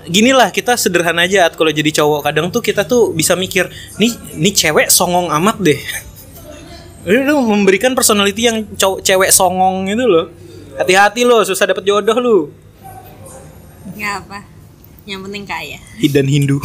gini 0.09 0.33
lah 0.33 0.48
kita 0.48 0.74
sederhana 0.80 1.28
aja 1.28 1.50
kalau 1.52 1.70
jadi 1.70 1.90
cowok 2.02 2.20
kadang 2.24 2.48
tuh 2.48 2.64
kita 2.64 2.88
tuh 2.88 3.12
bisa 3.12 3.37
mikir 3.37 3.68
nih 4.00 4.12
nih 4.38 4.52
cewek 4.54 4.88
songong 4.88 5.28
amat 5.28 5.56
deh 5.61 5.80
itu 7.02 7.34
memberikan 7.34 7.92
personality 7.92 8.44
yang 8.44 8.56
cowok 8.74 8.98
cewek 9.00 9.30
songong 9.30 9.86
gitu 9.86 10.04
loh 10.04 10.26
hati-hati 10.76 11.22
loh 11.22 11.40
susah 11.40 11.66
dapet 11.66 11.82
jodoh 11.82 12.16
lu 12.16 12.36
Nggak 13.90 14.12
apa. 14.24 14.38
Yang 15.04 15.20
penting 15.26 15.42
kaya. 15.44 15.76
Hidan 15.98 16.24
Hindu 16.24 16.56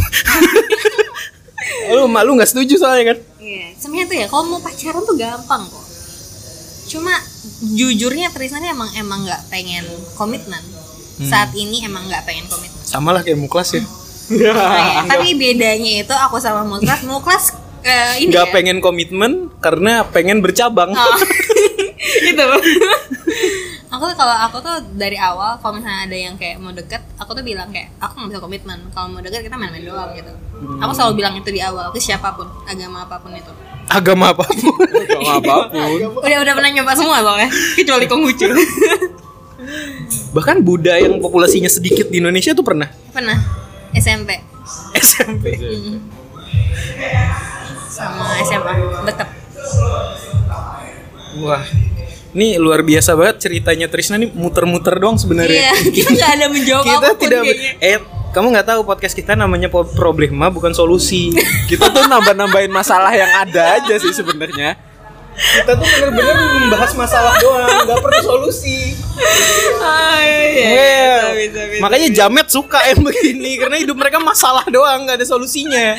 lu 1.91 2.07
mak 2.07 2.23
lu 2.23 2.33
nggak 2.33 2.47
setuju 2.47 2.77
soalnya 2.77 3.11
kan 3.11 3.17
Iya, 3.37 3.75
sebenarnya 3.77 4.05
tuh 4.07 4.15
ya 4.17 4.25
kalau 4.25 4.43
mau 4.47 4.57
pacaran 4.57 5.03
tuh 5.03 5.13
gampang 5.13 5.61
kok. 5.63 5.83
Cuma 6.87 7.11
jujurnya 7.61 8.31
Trisna 8.31 8.57
ini 8.57 8.69
emang 8.69 8.89
emang 8.95 9.19
nggak 9.21 9.41
pengen 9.47 9.83
komitmen. 10.13 10.61
Hmm. 11.15 11.27
Saat 11.27 11.51
ini 11.53 11.83
emang 11.83 12.05
nggak 12.05 12.23
pengen 12.23 12.45
komitmen. 12.45 12.81
sama 12.81 13.11
lah 13.11 13.19
kayak 13.19 13.37
muklas 13.37 13.71
ya 13.71 13.83
Nah, 14.25 15.05
tapi 15.05 15.37
bedanya 15.37 16.01
itu 16.01 16.09
aku 16.09 16.41
sama 16.41 16.65
Muklas, 16.65 17.05
Muklas 17.05 17.53
eh, 17.85 18.25
ini 18.25 18.33
nggak 18.33 18.47
ya. 18.49 18.53
pengen 18.53 18.77
komitmen 18.81 19.53
karena 19.61 20.03
pengen 20.09 20.41
bercabang. 20.41 20.91
Oh. 20.91 21.17
itu 22.29 22.43
aku 23.95 24.03
tuh 24.11 24.17
kalau 24.19 24.35
aku 24.49 24.57
tuh 24.59 24.75
dari 24.99 25.15
awal 25.15 25.55
kalau 25.63 25.79
misalnya 25.79 26.03
ada 26.09 26.17
yang 26.17 26.35
kayak 26.35 26.59
mau 26.59 26.75
deket 26.75 26.99
aku 27.15 27.31
tuh 27.31 27.43
bilang 27.45 27.71
kayak 27.71 27.93
aku 28.01 28.19
nggak 28.19 28.29
bisa 28.35 28.41
komitmen. 28.43 28.79
Kalau 28.91 29.07
mau 29.13 29.21
deket 29.23 29.47
kita 29.47 29.55
main-main 29.55 29.85
doang 29.85 30.11
gitu. 30.17 30.33
Aku 30.83 30.91
selalu 30.91 31.23
bilang 31.23 31.33
itu 31.39 31.49
di 31.53 31.61
awal 31.63 31.93
ke 31.95 31.99
siapa 32.01 32.35
pun 32.35 32.49
agama 32.67 33.07
apa 33.07 33.15
pun 33.21 33.31
itu. 33.31 33.51
Agama 33.87 34.33
apa 34.33 34.43
pun. 34.49 34.73
Gak 35.25 35.45
apa 35.45 35.55
pun. 35.69 35.99
udah 36.25 36.37
udah 36.41 36.53
pernah 36.57 36.71
nyoba 36.73 36.91
semua 36.97 37.21
soalnya 37.21 37.49
kecuali 37.77 38.05
Konghucu. 38.09 38.49
Bahkan 40.35 40.65
Buddha 40.65 40.97
yang 40.99 41.21
populasinya 41.21 41.69
sedikit 41.69 42.09
di 42.09 42.19
Indonesia 42.19 42.51
tuh 42.51 42.65
pernah? 42.65 42.89
Pernah. 43.13 43.37
SMP 43.95 44.43
SMP 44.99 45.55
sama 47.95 48.23
SMA 48.43 48.73
deket 49.07 49.29
wah 51.39 51.63
ini 52.35 52.59
luar 52.59 52.83
biasa 52.83 53.15
banget 53.15 53.47
ceritanya 53.47 53.87
Trisna 53.87 54.19
nih 54.19 54.27
muter-muter 54.35 54.91
doang 54.99 55.15
sebenarnya. 55.15 55.71
Iya 55.71 55.87
kita 55.95 56.09
nggak 56.19 56.31
ada 56.35 56.45
menjawab 56.51 56.83
kita 56.83 57.09
tidak 57.15 57.41
kayaknya. 57.47 57.71
Eh 57.79 57.97
kamu 58.35 58.51
nggak 58.51 58.67
tahu 58.67 58.81
podcast 58.83 59.15
kita 59.15 59.39
namanya 59.39 59.71
problema 59.71 60.51
bukan 60.51 60.75
solusi. 60.75 61.31
Kita 61.71 61.87
tuh 61.95 62.03
nambah-nambahin 62.11 62.67
masalah 62.67 63.15
yang 63.15 63.31
ada 63.31 63.79
aja 63.79 63.95
sih 63.95 64.11
sebenarnya. 64.11 64.75
Kita 65.35 65.71
tuh 65.73 65.83
bener-bener 65.85 66.35
membahas 66.63 66.91
masalah 66.93 67.35
doang 67.37 67.83
nggak 67.83 67.99
perlu 67.99 68.21
solusi 68.21 68.95
Ah, 69.79 70.19
iya, 70.19 70.47
Iya. 70.49 71.15
bisa, 71.31 71.31
bisa, 71.31 71.61
bisa. 71.69 71.79
makanya 71.79 72.09
jamet 72.09 72.47
suka 72.47 72.79
yang 72.85 73.01
begini 73.01 73.51
karena 73.55 73.77
hidup 73.77 73.95
mereka 73.95 74.17
masalah 74.17 74.63
doang 74.65 75.03
nggak 75.03 75.19
ada 75.19 75.27
solusinya 75.27 75.95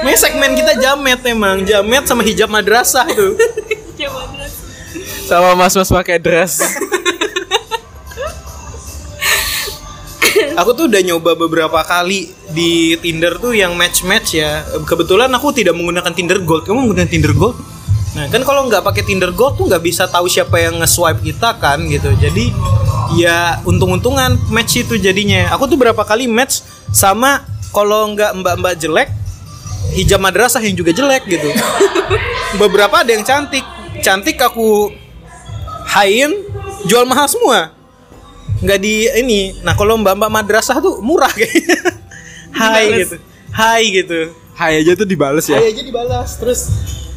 Makanya 0.00 0.18
segmen 0.18 0.52
kita 0.52 0.72
jamet 0.76 1.20
emang 1.24 1.62
jamet 1.62 2.02
sama 2.02 2.22
hijab 2.22 2.48
madrasah 2.48 3.06
tuh. 3.06 3.38
Sama 5.22 5.54
mas-mas 5.54 5.86
pakai 5.86 6.18
dress. 6.18 6.58
aku 10.56 10.70
tuh 10.72 10.84
udah 10.86 11.00
nyoba 11.00 11.36
beberapa 11.36 11.80
kali 11.80 12.32
di 12.50 12.98
Tinder 12.98 13.38
tuh 13.38 13.52
yang 13.52 13.74
match-match 13.74 14.34
ya. 14.34 14.62
Kebetulan 14.82 15.30
aku 15.30 15.52
tidak 15.52 15.74
menggunakan 15.74 16.10
Tinder 16.10 16.38
Gold. 16.40 16.66
Kamu 16.66 16.82
menggunakan 16.82 17.06
Tinder 17.06 17.32
Gold? 17.32 17.56
Nah 18.10 18.26
kan 18.26 18.42
kalau 18.42 18.66
nggak 18.66 18.82
pakai 18.82 19.02
Tinder 19.06 19.30
Gold 19.30 19.60
tuh 19.60 19.70
nggak 19.70 19.82
bisa 19.86 20.10
tahu 20.10 20.26
siapa 20.26 20.58
yang 20.58 20.82
nge-swipe 20.82 21.22
kita 21.22 21.54
kan 21.58 21.78
gitu. 21.86 22.10
Jadi 22.18 22.50
ya 23.18 23.62
untung-untungan 23.62 24.38
match 24.50 24.82
itu 24.82 24.98
jadinya. 24.98 25.50
Aku 25.54 25.70
tuh 25.70 25.78
berapa 25.78 26.02
kali 26.02 26.26
match 26.26 26.66
sama 26.90 27.46
kalau 27.70 28.10
nggak 28.14 28.34
mbak-mbak 28.42 28.74
jelek 28.78 29.08
hijab 29.94 30.18
madrasah 30.18 30.62
yang 30.62 30.74
juga 30.74 30.90
jelek 30.90 31.26
gitu. 31.26 31.48
Beberapa 32.62 33.06
ada 33.06 33.10
yang 33.14 33.22
cantik. 33.22 33.62
Cantik 34.00 34.40
aku 34.40 34.90
hain 35.90 36.30
jual 36.86 37.04
mahal 37.04 37.26
semua 37.26 37.74
nggak 38.60 38.78
di 38.78 39.08
ini 39.24 39.40
nah 39.64 39.72
kalau 39.72 39.96
mbak 39.96 40.14
mbak 40.16 40.30
madrasah 40.30 40.78
tuh 40.78 41.00
murah 41.00 41.32
kayaknya 41.32 41.80
hai 42.60 42.84
gitu 43.04 43.16
hai 43.50 43.84
gitu 43.90 44.20
Hai 44.60 44.84
aja 44.84 44.92
tuh 44.92 45.08
dibales 45.08 45.48
ya. 45.48 45.56
hai 45.56 45.72
aja 45.72 45.80
dibalas 45.80 46.36
terus 46.36 46.68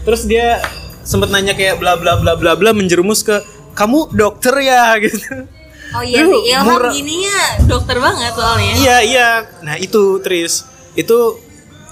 terus 0.07 0.23
dia 0.23 0.63
sempat 1.03 1.29
nanya 1.29 1.53
kayak 1.53 1.77
bla 1.79 1.99
bla 1.99 2.17
bla 2.17 2.33
bla 2.35 2.55
bla 2.55 2.71
menjerumus 2.71 3.21
ke 3.21 3.39
kamu 3.75 4.11
dokter 4.15 4.53
ya? 4.59 4.95
gitu. 5.03 5.47
Oh 5.93 6.01
iya 6.01 6.25
Lu 6.25 6.33
sih, 6.41 6.49
Ilham 6.49 6.65
murah. 6.65 6.89
gininya 6.89 7.37
dokter 7.69 8.01
banget 8.01 8.33
soalnya. 8.33 8.73
iya 8.81 8.97
iya. 9.05 9.29
Nah 9.61 9.77
itu 9.77 10.17
Tris. 10.25 10.65
Itu 10.97 11.37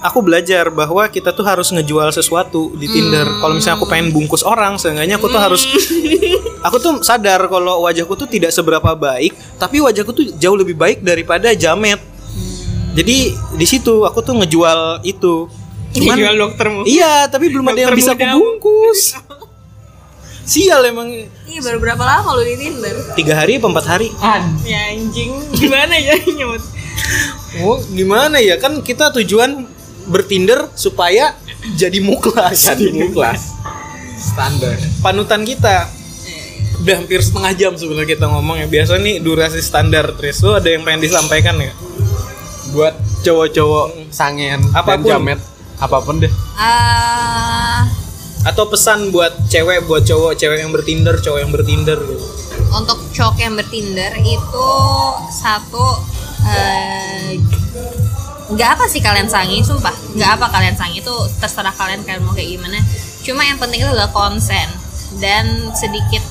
aku 0.01 0.25
belajar 0.25 0.73
bahwa 0.73 1.05
kita 1.05 1.29
tuh 1.29 1.45
harus 1.45 1.69
ngejual 1.69 2.09
sesuatu 2.09 2.73
di 2.73 2.89
Tinder. 2.89 3.29
Kalau 3.37 3.53
misalnya 3.53 3.77
aku 3.77 3.85
pengen 3.85 4.09
bungkus 4.09 4.41
orang 4.41 4.81
seenggaknya 4.81 5.21
aku 5.21 5.29
tuh 5.29 5.37
harus 5.37 5.61
aku 6.65 6.77
tuh 6.81 6.93
sadar 7.05 7.45
kalau 7.45 7.85
wajahku 7.85 8.17
tuh 8.17 8.25
tidak 8.25 8.49
seberapa 8.49 8.97
baik 8.97 9.37
tapi 9.61 9.77
wajahku 9.77 10.09
tuh 10.09 10.25
jauh 10.41 10.57
lebih 10.57 10.73
baik 10.73 11.05
daripada 11.05 11.53
jamet. 11.53 12.01
Jadi 12.91 13.31
di 13.55 13.65
situ 13.69 14.03
aku 14.03 14.19
tuh 14.25 14.35
ngejual 14.41 15.05
itu 15.05 15.45
cuman 15.91 16.15
Jual 16.15 16.35
doktermu. 16.37 16.81
iya 16.83 17.27
tapi 17.27 17.47
belum 17.47 17.65
ada 17.65 17.79
yang 17.81 17.93
bisa 17.93 18.11
aku 18.11 18.21
muda. 18.21 18.33
bungkus 18.33 19.01
sial 20.43 20.81
emang 20.83 21.07
Iya 21.43 21.59
baru 21.61 21.77
berapa 21.79 21.99
lama 22.01 22.31
lu 22.33 22.43
di 22.45 22.55
Tinder? 22.57 22.95
tiga 23.13 23.35
hari 23.35 23.55
apa 23.55 23.67
empat 23.67 23.85
hari 23.85 24.07
Ya 24.63 24.81
anjing, 24.89 25.31
gimana 25.59 25.93
ya 25.93 26.15
nyebut? 26.17 26.63
oh 27.61 27.77
gimana 27.89 28.39
ya 28.39 28.55
kan 28.55 28.79
kita 28.79 29.11
tujuan 29.13 29.67
bertinder 30.03 30.71
supaya 30.73 31.35
jadi 31.73 31.99
muklas 31.99 32.67
Jadi 32.67 32.89
muklas. 32.89 33.51
Standar. 34.17 34.77
panutan 34.99 35.41
kita 35.41 35.89
udah 36.79 36.95
hampir 36.95 37.19
setengah 37.19 37.53
jam 37.53 37.73
sebenarnya 37.73 38.09
kita 38.11 38.25
ngomong 38.27 38.57
ya. 38.57 38.67
Biasa 38.67 38.97
nih 38.97 39.17
durasi 39.17 39.59
standar 39.59 40.13
Tris. 40.13 40.41
Lu 40.41 40.51
ada 40.51 40.65
yang 40.65 40.81
pengen 40.81 41.01
disampaikan 41.01 41.53
ya? 41.55 41.73
Buat 42.71 42.95
cowok-cowok 43.21 44.09
sangean 44.09 44.61
Apa 44.71 44.95
pun. 44.95 45.05
dan 45.05 45.09
jamet 45.19 45.39
apa 45.81 45.97
pun 45.99 46.21
deh. 46.21 46.29
Ah, 46.53 47.89
Atau 48.41 48.65
pesan 48.67 49.09
buat 49.09 49.33
cewek, 49.47 49.85
buat 49.85 50.01
cowok, 50.01 50.33
cewek 50.33 50.57
yang 50.59 50.71
bertinder, 50.71 51.13
cowok 51.15 51.39
yang 51.39 51.51
bertinder 51.51 51.97
gitu. 51.99 52.25
untuk 52.71 52.97
cowok 53.11 53.37
yang 53.37 53.53
bertinder 53.53 54.15
itu 54.17 54.67
satu 55.29 55.85
eh, 56.43 57.35
nggak 58.47 58.69
apa 58.75 58.85
sih 58.85 58.97
kalian 58.97 59.27
sangi 59.27 59.61
sumpah. 59.61 59.93
Nggak 60.13 60.31
apa 60.37 60.45
kalian 60.49 60.73
sangi 60.73 60.99
itu 60.99 61.15
terserah 61.37 61.71
kalian 61.71 62.01
kalian 62.01 62.23
mau 62.23 62.31
kayak 62.31 62.55
gimana. 62.55 62.79
Cuma 63.21 63.43
yang 63.43 63.57
penting 63.57 63.81
itu 63.81 63.89
adalah 63.89 64.09
konsen 64.09 64.65
dan 65.19 65.45
sedikit 65.73 66.23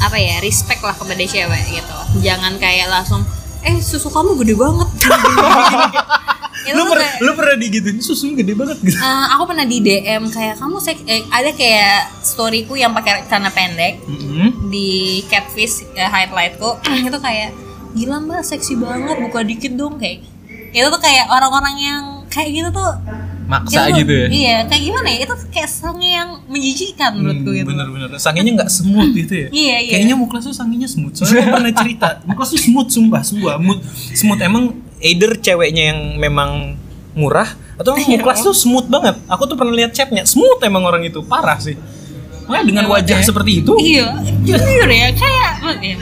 apa 0.00 0.16
ya 0.16 0.40
respect 0.40 0.80
lah 0.80 0.96
kepada 0.96 1.20
cewek 1.20 1.62
gitu. 1.70 1.96
Jangan 2.20 2.56
kayak 2.56 2.88
langsung 2.88 3.22
eh 3.60 3.76
susu 3.78 4.08
kamu 4.08 4.40
gede 4.40 4.56
banget 4.56 4.88
itu 6.62 6.72
Lu, 6.72 6.82
tuh 6.82 6.90
per- 6.90 7.00
kayak- 7.00 7.18
lu 7.20 7.32
pernah 7.32 7.56
digituin 7.56 7.98
susunya 7.98 8.34
gede 8.36 8.52
banget 8.52 8.78
gitu. 8.80 8.94
Eh, 8.94 9.26
aku 9.30 9.42
pernah 9.46 9.64
di 9.64 9.78
DM 9.78 10.22
kayak 10.26 10.54
kamu 10.56 10.76
sek 10.78 10.98
eh, 11.04 11.24
ada 11.26 11.50
kayak 11.50 11.94
storyku 12.20 12.74
yang 12.74 12.92
pakai 12.92 13.24
celana 13.24 13.48
pendek 13.48 13.96
Mm-hmm. 14.02 14.68
di 14.68 14.90
catfish 15.26 15.88
eh, 15.90 16.04
highlightku 16.04 16.68
itu 17.08 17.18
kayak 17.18 17.50
gila 17.90 18.16
mbak 18.18 18.40
seksi 18.40 18.76
banget 18.76 19.16
buka 19.18 19.40
dikit 19.40 19.72
dong 19.72 19.96
kayak 19.96 20.22
itu 20.70 20.86
tuh 20.86 21.00
kayak 21.00 21.26
orang-orang 21.28 21.74
yang 21.76 22.02
kayak 22.26 22.50
gitu 22.52 22.70
tuh 22.70 22.92
Maksa 23.44 23.90
itu 23.90 24.06
gitu 24.06 24.12
ya. 24.14 24.26
iya 24.30 24.56
kayak 24.62 24.82
gimana 24.84 25.08
ya 25.08 25.18
itu 25.20 25.34
kayak 25.48 25.66
sange 25.66 26.06
yang 26.08 26.38
menjijikan 26.46 27.10
menurutku 27.12 27.50
gitu 27.50 27.66
Bener-bener. 27.66 28.14
Sanginya 28.16 28.52
nggak 28.56 28.70
smooth 28.70 29.10
gitu 29.12 29.34
ya. 29.34 29.48
Iya, 29.66 29.76
iya. 29.80 29.90
Kayaknya 29.90 30.14
Muklas 30.14 30.42
tuh 30.44 30.54
sanginya 30.54 30.86
smooth. 30.86 31.10
Soalnya 31.12 31.50
pernah 31.50 31.74
cerita. 31.74 32.08
Muklas 32.22 32.48
tuh 32.48 32.60
smooth 32.60 32.86
sumpah, 32.86 33.18
sumpah. 33.20 33.58
Mood, 33.58 33.82
smooth 34.14 34.38
emang 34.38 34.70
either 35.00 35.36
ceweknya 35.36 35.92
yang 35.92 36.00
memang 36.20 36.76
murah 37.16 37.48
atau 37.80 37.96
emang 37.96 38.20
Muklas 38.20 38.44
tuh 38.44 38.54
smooth 38.54 38.86
banget. 38.86 39.16
Aku 39.26 39.48
tuh 39.48 39.56
pernah 39.56 39.74
lihat 39.74 39.96
chatnya, 39.96 40.22
smooth 40.28 40.60
emang 40.62 40.84
orang 40.86 41.02
itu 41.02 41.24
parah 41.24 41.58
sih. 41.58 41.74
Makanya 42.50 42.66
dengan 42.66 42.86
wajah 42.90 43.18
seperti 43.22 43.62
itu 43.62 43.72
iya 43.78 44.10
jujur 44.42 44.90
ya 44.90 45.14
kayak 45.14 45.52
ya, 45.86 45.94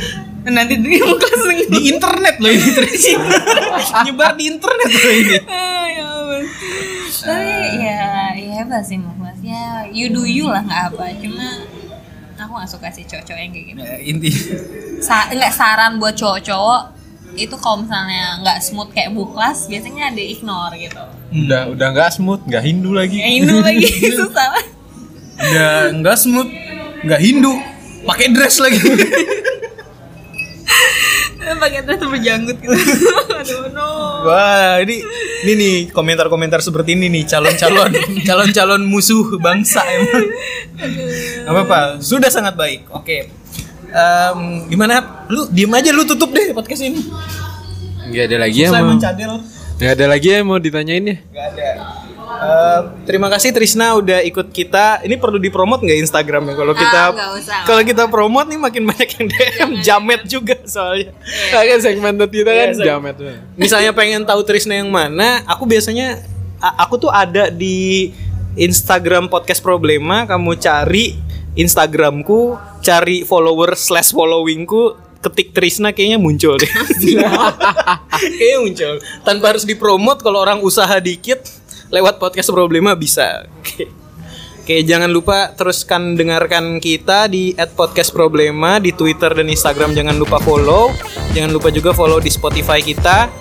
nanti 0.49 0.81
di 0.81 0.97
kelas 0.97 1.43
di 1.69 1.81
internet 1.93 2.41
loh 2.41 2.49
ini 2.49 2.69
terus 2.73 3.05
nyebar 4.09 4.33
di 4.33 4.45
internet 4.49 4.89
loh 4.89 5.13
ini. 5.13 5.37
Ah, 5.45 5.87
ya 5.93 6.05
ampun. 6.09 6.45
Tapi 7.19 7.53
ya, 7.85 8.33
ya 8.33 8.53
hebat 8.65 8.83
sih 8.85 8.97
Mas. 8.97 9.37
Ya, 9.45 9.85
you 9.93 10.09
do 10.09 10.25
you 10.25 10.49
lah 10.49 10.65
nggak 10.65 10.97
apa. 10.97 11.05
Cuma 11.21 11.69
aku 12.41 12.53
nggak 12.57 12.71
suka 12.71 12.89
sih 12.97 13.05
cowok-cowok 13.05 13.41
yang 13.45 13.53
kayak 13.53 13.67
gitu. 13.69 13.81
Ya, 13.85 13.97
inti 14.01 14.31
Sa 15.05 15.29
nggak 15.29 15.53
saran 15.53 16.01
buat 16.01 16.17
cowok-cowok 16.17 16.98
itu 17.39 17.55
kalau 17.63 17.87
misalnya 17.87 18.43
nggak 18.43 18.59
smooth 18.59 18.91
kayak 18.91 19.15
buklas 19.15 19.71
biasanya 19.71 20.11
ada 20.11 20.23
ignore 20.23 20.75
gitu. 20.75 21.03
Udah 21.47 21.63
udah 21.71 21.87
nggak 21.95 22.11
smooth, 22.11 22.43
nggak 22.43 22.63
Hindu 22.67 22.91
lagi. 22.91 23.19
Ya 23.23 23.29
Hindu 23.31 23.57
lagi 23.63 23.87
susah. 24.19 24.51
udah 25.39 25.71
nggak 26.03 26.17
smooth, 26.19 26.51
nggak 27.07 27.21
Hindu, 27.23 27.53
pakai 28.03 28.27
dress 28.35 28.59
lagi. 28.59 28.79
Pakai 31.49 31.81
dress 31.81 32.05
berjanggut 32.05 32.61
gitu. 32.61 32.77
Aduh 33.41 33.73
no. 33.73 33.89
Wah, 34.29 34.85
ini 34.85 35.01
ini 35.49 35.53
nih 35.57 35.75
komentar-komentar 35.97 36.61
seperti 36.61 36.93
ini 36.93 37.09
nih 37.09 37.25
calon-calon 37.25 37.89
calon-calon 38.29 38.83
musuh 38.85 39.41
bangsa 39.41 39.81
emang. 39.89 40.29
Apa 41.49 41.61
apa? 41.65 41.81
Sudah 42.05 42.29
sangat 42.29 42.53
baik. 42.53 42.93
Oke. 42.93 43.33
Em, 43.89 44.39
gimana? 44.69 45.25
Lu 45.27 45.49
diem 45.49 45.71
aja 45.71 45.91
lu 45.91 46.05
tutup 46.05 46.29
deh 46.29 46.53
podcast 46.53 46.83
ini. 46.83 47.01
Nggak 48.07 48.25
ada 48.25 48.37
lagi 48.39 48.59
ya 48.59 48.69
Saya 48.69 48.83
mau. 48.83 48.97
Nggak 49.79 49.93
ada 49.95 50.07
lagi 50.07 50.29
ya 50.29 50.39
mau 50.43 50.59
ditanyain 50.59 51.05
ya. 51.05 51.17
Gak 51.29 51.47
ada. 51.53 51.69
Em, 52.29 52.83
terima 53.05 53.29
kasih 53.29 53.51
Trisna 53.51 53.95
udah 53.95 54.21
ikut 54.21 54.49
kita. 54.49 55.01
Ini 55.01 55.17
perlu 55.17 55.39
dipromot 55.39 55.79
nggak 55.79 55.99
Instagramnya? 56.03 56.53
Kalau 56.53 56.73
kita 56.73 56.99
Ah, 57.01 57.09
nggak 57.11 57.31
usah. 57.35 57.61
kalau 57.65 57.83
kita 57.83 58.05
promot 58.07 58.45
nih 58.45 58.59
makin 58.59 58.83
banyak 58.85 59.09
yang 59.11 59.27
DM 59.27 59.71
jamet 59.81 60.23
juga 60.25 60.57
soalnya. 60.65 61.15
Kan 61.49 61.81
segmented 61.81 62.29
kita 62.29 62.51
kan 62.51 62.69
Iya, 62.69 62.77
seg- 62.77 62.87
jamet. 62.87 63.15
misalnya 63.55 63.93
pengen 63.93 64.23
tahu 64.23 64.43
Trisna 64.43 64.77
yang 64.77 64.89
mana, 64.89 65.41
aku 65.45 65.65
biasanya 65.65 66.21
aku 66.61 66.99
tuh 66.99 67.11
ada 67.11 67.49
di 67.49 68.13
Instagram 68.55 69.27
podcast 69.27 69.61
problema. 69.61 70.27
Kamu 70.27 70.59
cari 70.59 71.15
Instagramku, 71.59 72.55
cari 72.87 73.27
follower 73.27 73.75
slash 73.75 74.15
followingku, 74.15 74.95
ketik 75.19 75.51
Trisna 75.51 75.91
kayaknya 75.91 76.19
muncul 76.23 76.55
deh. 76.55 76.71
kayaknya 78.39 78.59
muncul. 78.63 78.95
Tanpa 79.27 79.45
harus 79.51 79.67
dipromot 79.67 80.23
kalau 80.23 80.39
orang 80.39 80.63
usaha 80.63 80.95
dikit 81.03 81.43
lewat 81.91 82.23
podcast 82.23 82.55
problema 82.55 82.95
bisa. 82.95 83.51
Oke. 83.59 83.91
Oke, 84.69 84.85
jangan 84.85 85.09
lupa 85.09 85.57
teruskan 85.57 86.13
dengarkan 86.13 86.77
kita 86.77 87.25
di 87.25 87.57
@podcastproblema 87.57 88.77
di 88.77 88.93
Twitter 88.93 89.33
dan 89.33 89.49
Instagram 89.49 89.97
jangan 89.97 90.21
lupa 90.21 90.37
follow. 90.45 90.93
Jangan 91.33 91.57
lupa 91.57 91.73
juga 91.73 91.97
follow 91.97 92.21
di 92.21 92.29
Spotify 92.29 92.85
kita 92.85 93.33